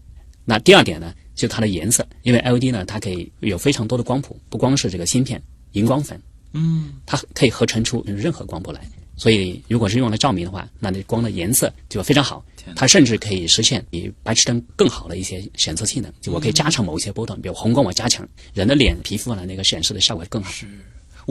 [0.45, 6.17] 那第二点呢，就是它的颜色，因为 LED 呢，它可以有非常多的光谱，不光是这个芯片、荧光粉，
[6.53, 8.79] 嗯，它可以合成出任何光谱来。
[9.17, 12.41] 所以，如果是用来照明的话，那那光的颜色就非常好。
[12.73, 16.09] 它甚至可以实现比白炽灯更好的一些显色性能。
[16.21, 20.49] 就我可以加强某一些波段，比如红光我加强，人的脸皮肤呢那个显示的效果更好。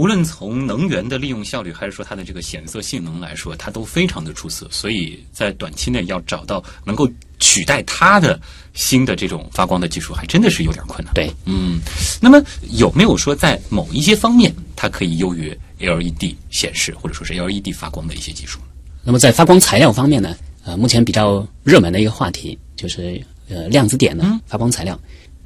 [0.01, 4.67] 无论从能源的利用效率，还是说它的这个显色性能来说，它都非常的出色。
[4.71, 7.07] 所以在短期内要找到能够
[7.39, 8.41] 取代它的
[8.73, 11.13] 新的这种发光的技术，还真的是有点困难。
[11.13, 11.79] 对，嗯，
[12.19, 18.69] 那么有没有说在某一些方面它可以优于 LED 显示或者说是 LED 发光的一些技术呢？
[19.05, 20.35] 那么在发光材料方面呢，
[20.65, 24.99] 呃，目前比较热门的一个话题就是呃量子点的发光材料。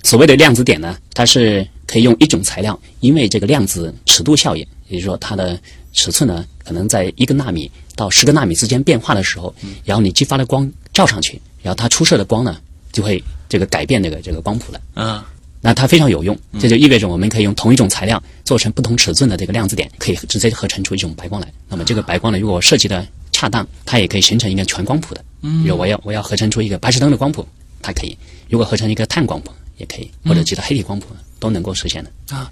[0.05, 5.59] 所谓的量子点呢，它是可以用一种材料，因为这个量子尺度效应，也就是说它的
[5.93, 12.59] 尺寸呢，可能在一个纳米到十个纳米之间变化的时候，然后你激发的光照上去，然后它出射的光呢，
[12.93, 14.81] 就会这个改变这个这个光谱了。
[14.95, 21.53] 啊，那它非常有用，这就意味着我们可以用同一种材料做成不同尺寸的这个量子点，可以直接合成出一种白光来。
[21.69, 25.25] 那么这个白光呢，如果设计的恰当，它也可以形成一个全光谱的。
[25.43, 27.47] 嗯，比如我要我要合成出一个白炽灯的光谱，
[27.83, 28.17] 它可以；
[28.49, 31.07] 如果合成一个碳光谱也可以，或者其他黑体光谱
[31.45, 32.51] 都能够实现的啊。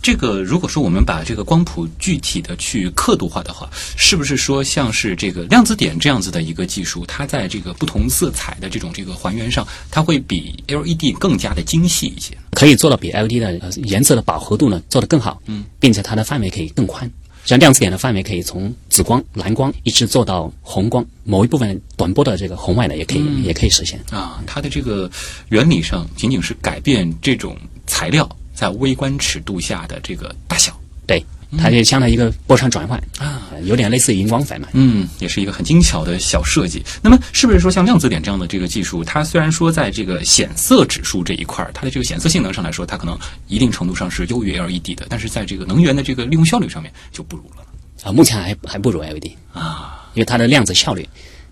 [0.00, 12.38] 这个如果说我们把这个光谱具体的去刻度化的话，是不是说像是这个量子点这样子的一个技术，它在这个不同色彩的这种这个还原上，它会比 LED 更加的精细一些？
[12.52, 17.10] 可以做到比 LED 的呃颜色的饱和度呢做得更好，嗯，并且它的范围可以更宽。
[17.44, 23.98] 像量子点的范围可以从紫光、蓝光一直做到红光，某一部分短波的这个红外呢也可以、也可以实现。
[24.10, 25.10] 啊，它的这个
[25.48, 27.56] 原理上仅仅是改变这种
[27.88, 30.72] 材料在微观尺度下的这个大小。
[31.06, 31.24] 对，
[31.56, 34.68] 它就相当于一个波长转换啊，呃有点类似于荧光粉嘛。
[34.74, 36.84] 嗯，也是一个很精巧的小设计。
[37.02, 47.64] 那么，是不是说像量子点这样的这个技术，它虽然说在这个显色指数这一块儿，它的这个显色性能上来说，它可能一定程度上是优于 LED 的，但是在这个能源的这个利用效率上面就不如了
[48.04, 49.94] 啊，目前还还不如 LED，啊。
[50.14, 51.08] 因为它的量子效率，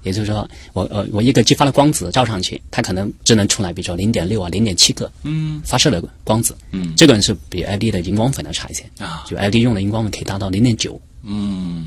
[0.06, 11.84] 也就是说，我呃我一个激发的光子照上去，它可能只能出来，比如说零点六啊、零点七个嗯发射的光子，嗯这个是比 LED 的荧光粉要差一些啊就 LED 用的荧光粉可以达到零点九，嗯。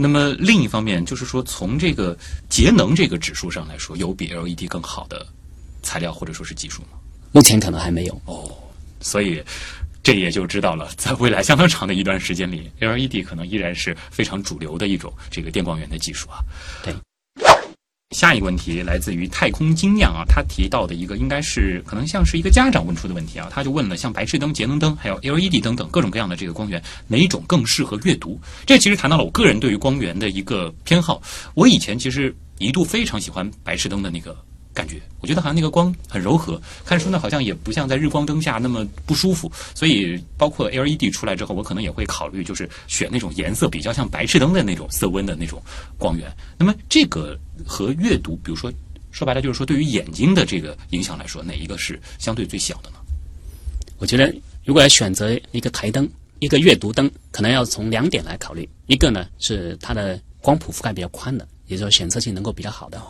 [0.00, 2.16] 那么另一方面，就是说从这个
[2.48, 5.26] 节能这个指数上来说，有比 LED 更好的
[5.82, 6.90] 材料或者说是技术吗？
[7.32, 8.22] 目前可能还没有。
[8.26, 8.48] 哦，
[9.00, 9.42] 所以
[10.00, 16.38] 这也就知道了，在未来相当长的一段时间里，LED 可能依然是非常主流的一种这个电光源的技术啊。
[16.84, 16.94] 对。
[18.16, 28.40] 下一个问题来自于太空精酿啊，他提到的一个应该是可能像是一个家长问出的问题啊，他就问了像白炽灯、节能灯还有 LED 灯等各种各样的这个光源，哪一种更适合阅读？
[28.64, 31.20] 这其实谈到了我个人对于光源的一个偏好。
[31.52, 34.34] 我以前其实一度非常喜欢白炽灯的那个
[34.78, 45.60] 感觉，我觉得好像那个光很柔和，看书呢好像也不像在日光灯下那么不舒服，所以包括 LED 出来之后，我可能也会考虑就是选那种颜色比较像白炽灯的那种色温的那种
[45.98, 46.32] 光源。
[46.56, 48.72] 那么这个和阅读，比如说
[49.10, 52.98] 说白了就是说对于眼睛的这个影响来说，哪一个是相对最小的呢？
[53.98, 54.32] 我觉得
[54.64, 56.08] 如果要选择一个台灯、
[56.38, 58.68] 一个阅读灯，可能要从两点来考虑。
[58.86, 63.02] 一个呢是它的光谱覆盖比较宽的，也就是显色性能够比较好的。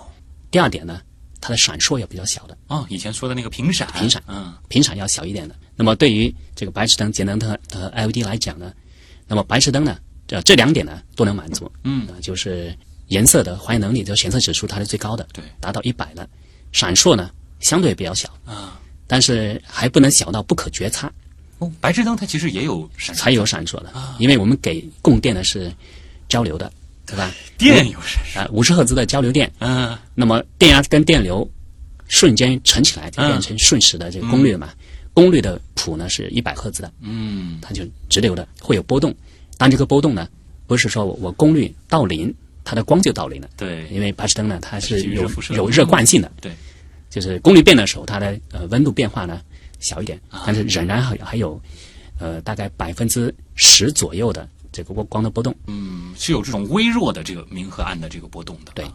[0.50, 1.02] 第二点呢，
[1.40, 5.54] 它的闪烁也比较小的，啊、以前说的那个频闪，频闪嗯频闪要小一点的。
[5.76, 8.72] 那么对于这个白炽灯、节能灯和 LED 来讲呢，
[9.26, 11.70] 那么白炽灯呢，这这两点呢都能满足。
[11.84, 12.76] 嗯呃就是
[13.06, 16.28] 颜色的还原能力，就是显色指数它是最高的，对达到一百了。
[16.72, 17.30] 闪烁呢
[17.60, 18.78] 相对比较小，啊。
[19.06, 21.10] 但是还不能小到不可觉察。
[21.58, 25.72] 哦，白炽灯它其实也有闪烁才有闪烁的，因为我们给供电的是
[26.28, 26.70] 交流的，
[27.08, 27.32] 对吧？
[27.56, 29.96] 电有闪烁，啊，五十赫兹的交流电，嗯。
[30.14, 31.48] 那么电压跟电流
[32.06, 34.70] 瞬间乘起来就变成瞬时的这个功率了嘛？
[35.14, 37.58] 功率的谱呢是一百赫兹的，嗯。
[37.62, 39.14] 它就直流的，会有波动。
[39.56, 40.28] 但这个波动呢，
[40.66, 42.32] 不是说我我功率到零，
[42.62, 43.88] 它的光就到零了，对。
[43.90, 46.52] 因为白炽灯呢它是有有热惯性的，对，
[47.10, 49.40] 就是功率变的时候，它的呃温度变化呢
[49.80, 50.42] 小一点，啊。
[50.46, 51.60] 但是仍然还还有
[52.20, 55.54] 呃大概百分之十左右的这个光光的波动。
[55.66, 58.72] 嗯，是有这种微弱的这个明和暗的这个波动的。
[58.74, 58.92] 对啊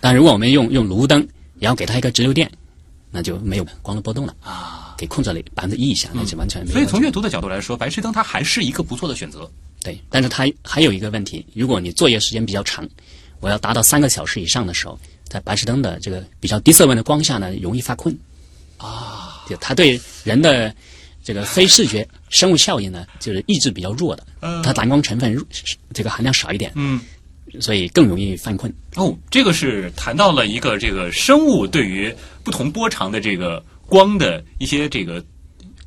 [0.00, 1.26] 但如果我们用用炉灯，
[1.58, 2.50] 然后给它一个直流电，
[3.10, 4.94] 那就没有光的波动了啊。
[4.96, 6.72] 给控制了百分之一以下，那就完全没有。
[6.74, 9.50] 所以从阅读的角度来说，白炽灯它还是一个不错的选择。
[9.82, 12.88] 对，但是它还有一个问题，如果你作业时间比较长，
[13.40, 18.16] 我要达到三个小时以上的时候，在白炽灯的这个比较低色温的光下呢，容易发困
[18.76, 19.44] 啊。
[19.48, 20.74] 就它对人的
[21.28, 24.26] 这个非视觉生物效应呢，就是抑制比较弱的，
[24.64, 25.38] 它蓝光成分
[25.92, 26.98] 这个含量少一点，嗯，
[27.60, 28.72] 所以更容易犯困。
[28.94, 32.10] 哦，这个是谈到了一个这个生物对于
[32.42, 35.22] 不同波长的这个光的一些这个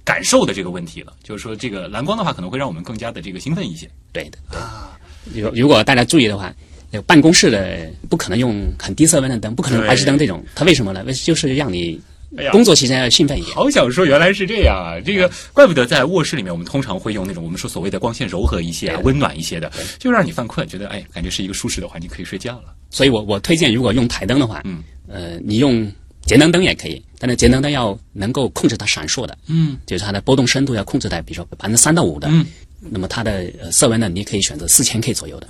[0.04, 1.12] 感受的这个问题了。
[1.24, 3.90] 就是说，这个蓝光的话，可能会让我们更加的这个兴奋一些。
[4.12, 5.42] 对的，对。
[5.42, 6.54] 如如果大家注意的话，
[6.92, 10.46] 那个办公室的不可能用很低色温的灯，不可能白炽灯这种。
[10.54, 11.04] 它为什么呢？
[11.08, 12.00] 为就是让你
[12.38, 13.56] 哎呀工作期间要兴奋一点。
[13.56, 15.00] 好想说，原来是这样啊！
[15.04, 22.74] 这个怪不得在卧室里面，我们通常会用那种我们说所谓的光线柔和一些啊、温暖一些的，就让你犯困，觉得哎，感觉是一个舒适的环境，可以睡觉了。
[22.90, 25.90] 所以我我推荐，如果用台灯的话，嗯，呃，你用
[26.26, 32.46] 节能灯也可以，但是节能灯要能够控制它闪烁的，嗯就是它的波动深度要控制在，比如说百分之三到五的，嗯，
[32.80, 35.48] 那么它的呃色温呢，你可以选择四千 K 左右的，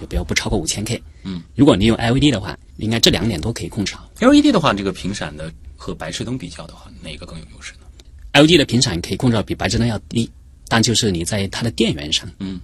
[0.00, 1.02] 就不要不超过五千 K。
[1.24, 4.08] 嗯，如果你用 LED 的话，应该这两点都可以控制好。
[4.20, 5.50] LED 的话，这个频闪的
[5.82, 7.80] 和白炽灯比较的话，哪个更有优势呢
[8.34, 10.30] ？LED 的频闪可以控制到比白炽灯要低，
[10.68, 12.60] 但就是你在它的电源上，嗯，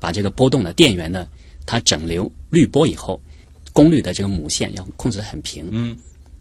[0.00, 1.28] 把这个波动的电源呢，
[1.66, 3.20] 它整流滤波以后，
[3.74, 5.68] 功率的这个母线要控制得很平。
[5.70, 5.94] 嗯，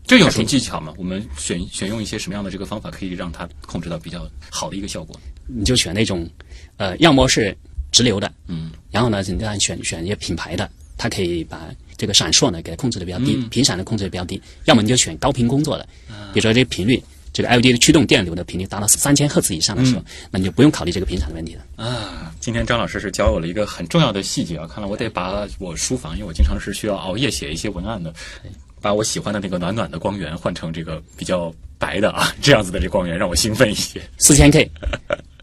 [0.07, 0.93] 这有什么技巧吗？
[0.95, 5.19] 我们选选用一些什么样的这个方法，可以让它控制到比较好的一个效果？
[5.47, 6.25] 你就选那种，
[6.77, 7.53] 呃，要么是
[7.91, 14.41] 直流的，嗯，然后呢，你再选选一些品牌的，它可以把这个闪烁呢给它控制的比较低，嗯频闪的控制的比较低。
[14.63, 15.87] 要么你就选高频工作的，
[16.33, 17.01] 比如说这个频率，
[17.33, 21.63] 这个 LED 的驱动电流的频率达到三千赫兹以上的时候，那你就不用考虑这个频闪的问题了。
[21.75, 24.67] 啊，今天张老师是教我了一个很重要的细节啊！
[24.67, 28.13] 看来我得把我书房，因为我经常是需要熬夜写一些文案的，
[28.81, 34.01] 把我喜欢的那个暖暖的光源换成这个比较白的啊， 这样子的这光源让我兴奋一些。
[34.17, 34.69] 四千 K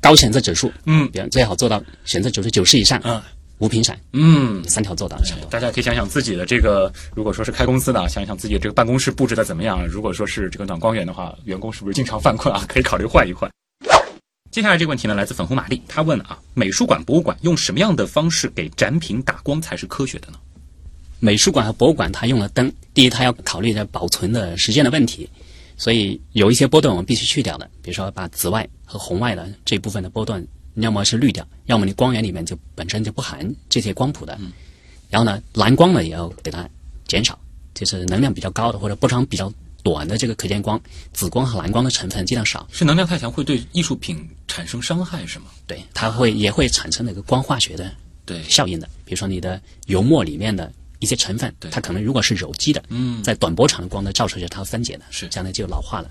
[0.01, 3.25] 高 显色 指数，嗯比方最好做到显色指数九十以上，啊，
[3.59, 5.51] 无频闪，嗯，三条做到了差不多。
[5.51, 9.87] 大家可以想想自己的这个，如果说是开公司的啊，想想自己这个办公室布置的怎么样。
[9.87, 12.65] 如果说是这个暖光源的话，员工是不是经常犯困啊？
[12.69, 13.51] 可以考虑换一换。
[14.51, 20.39] 接接下来这个问题呢，来自粉红玛丽，她问啊，美术馆、博物馆用什么样的方式给展品打光才是科学的呢？
[21.21, 25.31] 美术馆和博物馆它用了灯，第一它要考虑着保存的时间的问题，
[25.77, 30.45] 所以有一些波段我们必须去掉的，比如说把紫外和红外的这部分的波段，
[30.83, 34.39] 要么是绿掉，要么你光源里面就本身就不含这些光谱的。
[35.11, 36.69] 然后呢，蓝光呢也要给它
[37.07, 37.39] 减少，
[37.75, 39.53] 就是能量比较高的或者波长比较
[39.83, 40.81] 短的这个可见光，
[41.13, 42.67] 紫光和蓝光的成分尽量少。
[42.71, 45.47] 是能量太强会对艺术品产生伤害是吗？
[45.67, 47.91] 对，它会也会产生那个光化学的
[48.27, 48.87] 对，效应的。
[49.05, 56.11] 比如说你的油墨里面的一些成分，它可能如果是有机的，嗯在短波长的光的照射下，它分解的，是这样呢就老化了。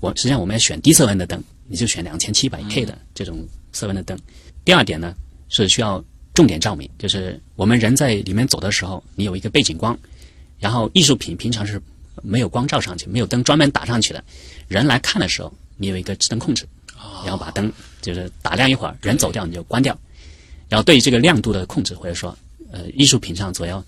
[0.00, 4.18] 我实际上我们要选低色温的灯，你就选两千七百 K 嗯的这种色温的灯。
[4.64, 5.14] 第二点呢
[5.50, 6.02] 是需要
[6.32, 9.96] 重点照明，就是我们人在里面走的时候，你有一个背景光，
[10.58, 11.80] 然后艺术品平常是
[12.22, 14.24] 没有光照上去，没有灯专门打上去的，
[14.66, 16.66] 人来看的时候，你有一个智能控制，
[17.22, 17.70] 然后把灯
[18.00, 19.96] 就是打亮一会儿，人走掉你就关掉。
[20.68, 22.36] 然后对于这个亮度的控制，或者说
[22.72, 23.84] 呃艺术品上所要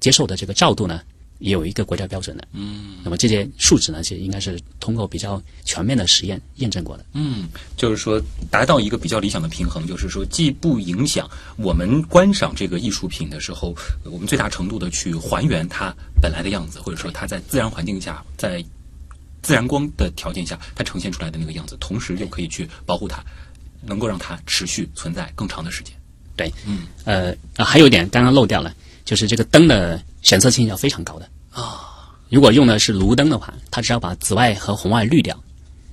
[0.00, 1.00] 接受的这个照度呢，
[1.40, 2.46] 也有一个国家标准的。
[2.52, 7.04] 嗯，那么这些数值呢，其实应该是通过比较全面的实验验证过的。
[7.14, 13.74] 嗯，就是说达到一个比较理想的平衡，就是说既不影响我们观赏这个艺术品的时候，
[14.04, 18.64] 我们最大程度的去还原它本来的样子，或者说它在自然环境下，在
[19.42, 23.24] 自然光的条件下，它呈现出来的那个样子，同时又可以去保护它，
[23.82, 25.94] 能够让它持续存在更长的时间。
[26.36, 28.74] 对，嗯，呃，啊还有一点刚刚漏掉了，
[29.10, 32.14] 就是这个灯的显色性要非常高的啊。
[32.28, 35.36] 如果用的是炉灯的话，它只要把紫外和红外滤掉，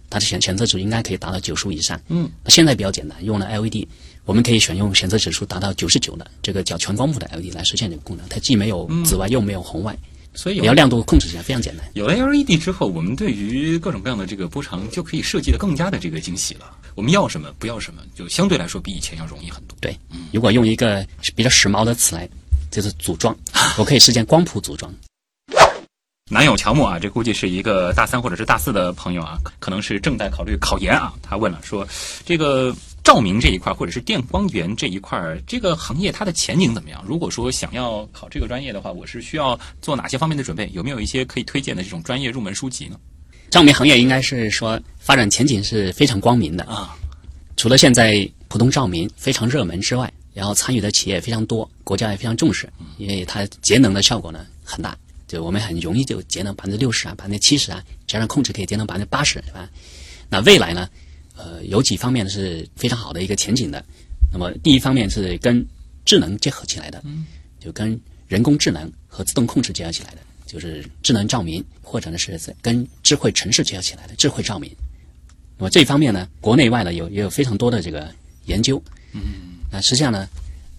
[0.08, 2.00] 它的显显色指数应该可以达到九十五以上。
[2.10, 3.88] 嗯，现在比较简单，用了 LED，
[4.24, 8.24] 我们可以选用显色指数达到九十九的这个叫全光谱的 LED 来实现这个功能。
[8.30, 9.98] 它既没有紫外又没有红外，
[10.36, 11.90] 所以有你要亮度控制起来非常简单。
[11.96, 16.72] 有了 LED 之后，我们对于各种各样的这个波长就可以设计的更加的这个精细了。
[16.94, 19.76] 我们要什么不要什么，就相对来说比以前要容易很多。
[19.82, 19.98] 对，
[20.32, 21.04] 如果用一个
[21.36, 22.30] 比较时髦的词来，
[22.72, 23.36] 就是组装，
[23.78, 24.94] 我可以实现光谱组装。
[26.30, 31.14] 男友乔木啊，这估计是一个大三或者是大四的朋友啊，可能是正在考虑考研啊。
[31.22, 31.88] 他问了说，
[32.26, 37.02] 这个照明这一块或者是电光源这一块，这个行业它的前景怎么样？
[37.08, 40.70] 如果说想要考这个专业的话，我是需要做哪些方面的准备？
[40.74, 42.98] 有没有一些可以推荐的这种专业入门书籍呢？
[43.50, 46.94] 照明行业应该是说发展前景是非常光明的啊。
[47.56, 54.96] 除了现在普通照明非常热门之外，然后参与的企业非常多，国家也非常重视，因为它节能的效果呢很大，
[55.28, 59.68] 就我们很容易就节能百分之六十啊，百分之七十啊，加上控制可以节能百分之八十，是吧？
[60.30, 60.88] 那未来呢，
[61.36, 63.84] 呃，有几方面是非常好的一个前景的。
[64.32, 65.66] 那么第一方面是跟
[66.06, 67.04] 智能结合起来的，
[67.60, 74.72] 就跟人工智能和自动控制结合起来的，就是智能照明，或者呢是跟智慧城市结合起来的智慧照明。
[75.58, 78.14] 那么这一方面呢，国内外呢有也有非常多的这个
[78.46, 78.80] 研究。
[79.14, 80.28] 嗯，那实际上呢，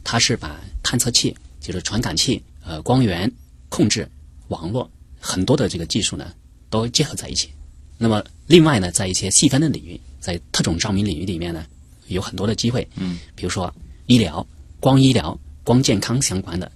[0.02, 3.30] 它是把探测器，就是传感器、呃光源
[3.68, 4.10] 控制、
[4.48, 4.90] 网络
[5.20, 6.32] 很多的这个技术呢
[6.68, 7.48] 都结合在一起。
[7.96, 11.64] 那么另外呢，在一些细分的领域，在特种照明领域里面呢，
[12.08, 12.88] 有很多的机会。
[12.96, 13.72] 嗯，比如说
[14.06, 14.44] 医疗、
[14.80, 16.68] 光医疗、光健康相关的，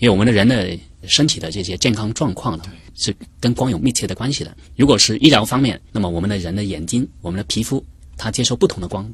[0.00, 2.64] 因为我们的人的身体的这些健康状况呢，
[2.94, 4.54] 是跟光有密切的关系的。
[4.76, 7.82] 如果是医疗方面，那么我们的人的眼睛、我们的皮肤，
[8.18, 9.10] 它接受不同的光，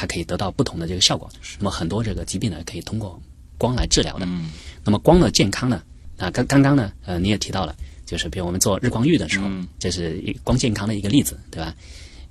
[0.00, 1.28] 它可以得到不同的这个效果。
[1.58, 3.20] 那么很多这个疾病呢，可以通过
[3.58, 4.24] 光来治疗的。
[4.24, 4.50] 嗯
[4.82, 5.82] 那么光的健康呢，
[6.16, 7.76] 啊，刚刚刚呢，呃，你也提到了，
[8.06, 11.74] 就是比如我们做日光浴的时候，嗯这是一光健康的一个例子，对吧？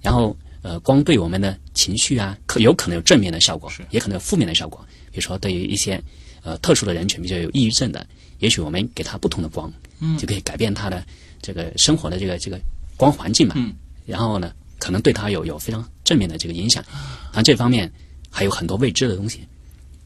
[0.02, 4.84] 然后呃，光对我们的情绪啊，可有可能有正面的效果，也可能有负面的效果。
[5.12, 6.02] 比如说对于一些
[6.42, 8.04] 呃特殊的人群，比较有抑郁症的，
[8.40, 11.06] 也许我们给他不同的光，嗯，就可以改变他的
[11.40, 12.60] 这个生活的这个这个
[12.98, 13.54] 光环境嘛。
[13.58, 13.76] 嗯，
[14.08, 16.84] 然后呢，可能对他有有非常正面的这个影响。
[17.32, 17.92] 啊，这方面
[18.32, 19.42] 还有很多未知的东西。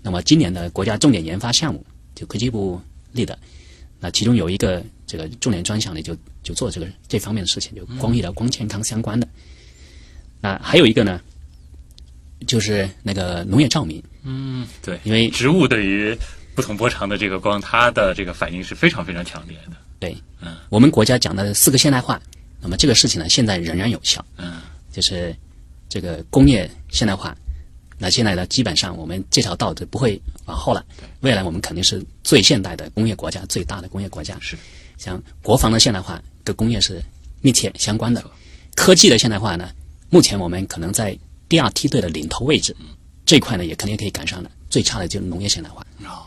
[0.01, 2.81] 那么今年的国家重点研发项目，就科技部
[3.13, 3.39] 立的，
[4.01, 9.25] 那其中有一个这个重点专项呢，就就做这个这方面的事情，就光医疗、光健康相关的。
[10.41, 11.21] 那还有一个呢，
[12.45, 16.17] 就是那个农业照明，嗯，对，因为植物对于
[16.53, 19.77] 不同波长的这个光，它的这个反应是非常非常强烈的。
[19.99, 22.21] 对，嗯，我们国家讲的四个现代化，
[22.59, 24.59] 那么这个事情呢，现在仍然有效，嗯
[24.91, 25.33] 就是
[25.93, 27.37] 这个工业现代化。
[27.99, 30.83] 那现在呢，基本上我们这条道就不会往后了。
[31.19, 34.35] 未来我们肯定是最现代的工业国家，最大的工业国家。
[34.41, 34.57] 是，
[34.97, 36.99] 像国防的现代化跟工业是
[37.41, 38.25] 密切相关的。
[38.73, 39.69] 科技的现代化呢，
[40.09, 41.15] 目前我们可能在
[41.47, 42.75] 第二梯队的领头位置，
[43.23, 44.49] 这一块呢也肯定可以赶上的。
[44.71, 45.85] 最差的就是农业现代化。
[46.05, 46.25] 哦，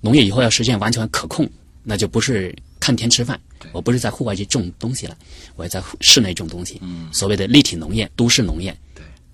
[0.00, 1.50] 农业以后要实现完全可控，
[1.82, 3.38] 那就不是看天吃饭，
[3.72, 5.16] 我不是在户外去种东西了，
[5.56, 6.78] 我要在室内种东西。
[6.80, 8.87] 嗯所谓的立体农业、都市农业，对，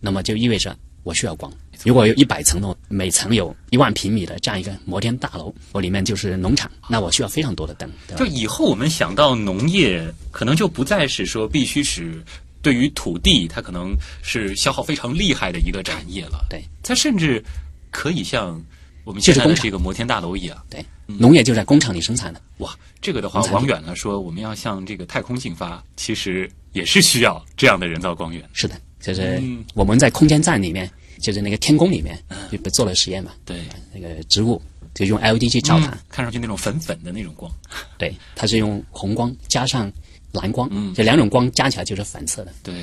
[0.04, 1.50] 那么就意味着我需要光。
[1.82, 12.22] 如果有一百层楼，每层有一万平米的这样一个摩天大楼，我里面就是农场，那我需要非常多的灯，就以后我们想到农业，可能就不再是说必须是
[12.60, 16.46] 对于土地，它可能是消耗非常厉害的一个产业了。
[16.50, 17.42] 对，它甚至
[17.90, 18.62] 可以像
[19.04, 20.56] 我们现在这个摩天大楼一样。
[20.70, 22.40] 对，农业就在工厂里生产的。
[22.58, 28.42] 哇，这个的话往远了说，我们要向这个太空进发，其实也是需要这样的人造光源。
[28.54, 28.74] 是的，
[29.04, 29.64] 就是嗯。
[29.74, 30.90] 我们在空间站里面，
[31.20, 32.18] 就是那个天宫里面，
[32.50, 33.32] 就做了实验嘛。
[33.44, 33.60] 对，
[33.92, 34.60] 那个植物
[34.94, 37.50] 就用 LED 去照它，嗯看上去那种粉粉的那种光。
[37.98, 39.92] 对，它是用红光加上
[40.32, 40.94] 蓝光，嗯。
[40.94, 42.52] 这两种光加起来就是粉色的。
[42.62, 42.74] 对，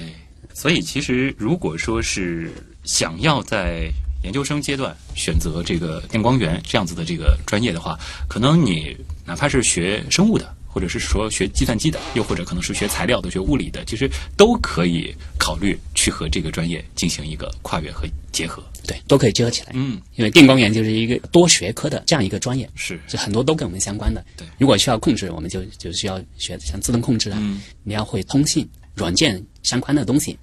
[0.54, 2.52] 所以其实如果说是
[2.84, 3.92] 想要在
[4.24, 7.98] 研究生阶段选择这个电光源这样子的这个专业的话，
[8.28, 8.96] 可能你
[9.26, 18.64] 哪怕是学生物的，或者是说学计算机的，又或者可能是学材料的、学物理的，其实都可以考虑去和这个专业进行一个跨越和结合。
[18.88, 19.72] 对，都可以结合起来。
[19.74, 24.26] 嗯，因为电光源就是一个多学科的这样一个专业，是就很多都跟我们相关的。
[24.38, 30.38] 对如果需要控制，我们就就需要学像自动控制啊，嗯你要会通信、软件相关的东西。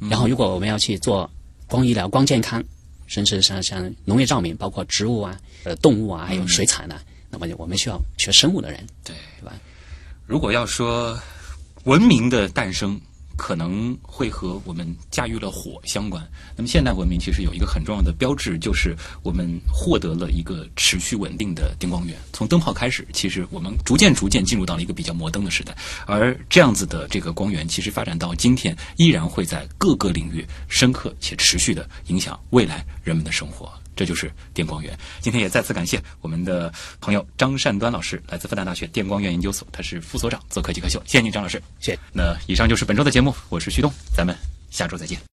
[0.00, 1.28] 嗯然后，如果我们要去做
[1.66, 2.62] 光医疗、光健康，
[3.06, 9.14] 甚至像像农业照明，包括植物啊、呃动物啊，还有水产啊，那么我们需要学生物的人，对。
[9.40, 9.54] 对吧？
[10.28, 11.18] 如果要说
[11.84, 13.00] 文明的诞生，
[13.34, 16.22] 可能会和我们驾驭了火相关。
[16.54, 22.14] 那么现代文明其实有一个很重要的标志，就是我们获得了一个持续稳定的电光源。
[22.30, 25.74] 从灯泡开始，其实我们逐渐逐渐进入到了一个比较摩登的时代，
[26.04, 33.72] 而这样子的这个光源，其实发展到今天，依然会在各个领域深刻且持续的影响未来人们的生活。
[33.98, 34.96] 这就是电光源。
[35.20, 41.02] 今天也再次感谢我们的朋友张善端老师，来自复旦大学电光源研究所，他是副所长，做科技课秀。
[41.04, 41.60] 谢谢您，张老师。
[41.80, 41.98] 谢谢。
[42.12, 44.32] 那以上就是本周的节目，我是徐东，咱们
[44.70, 45.18] 下周再见。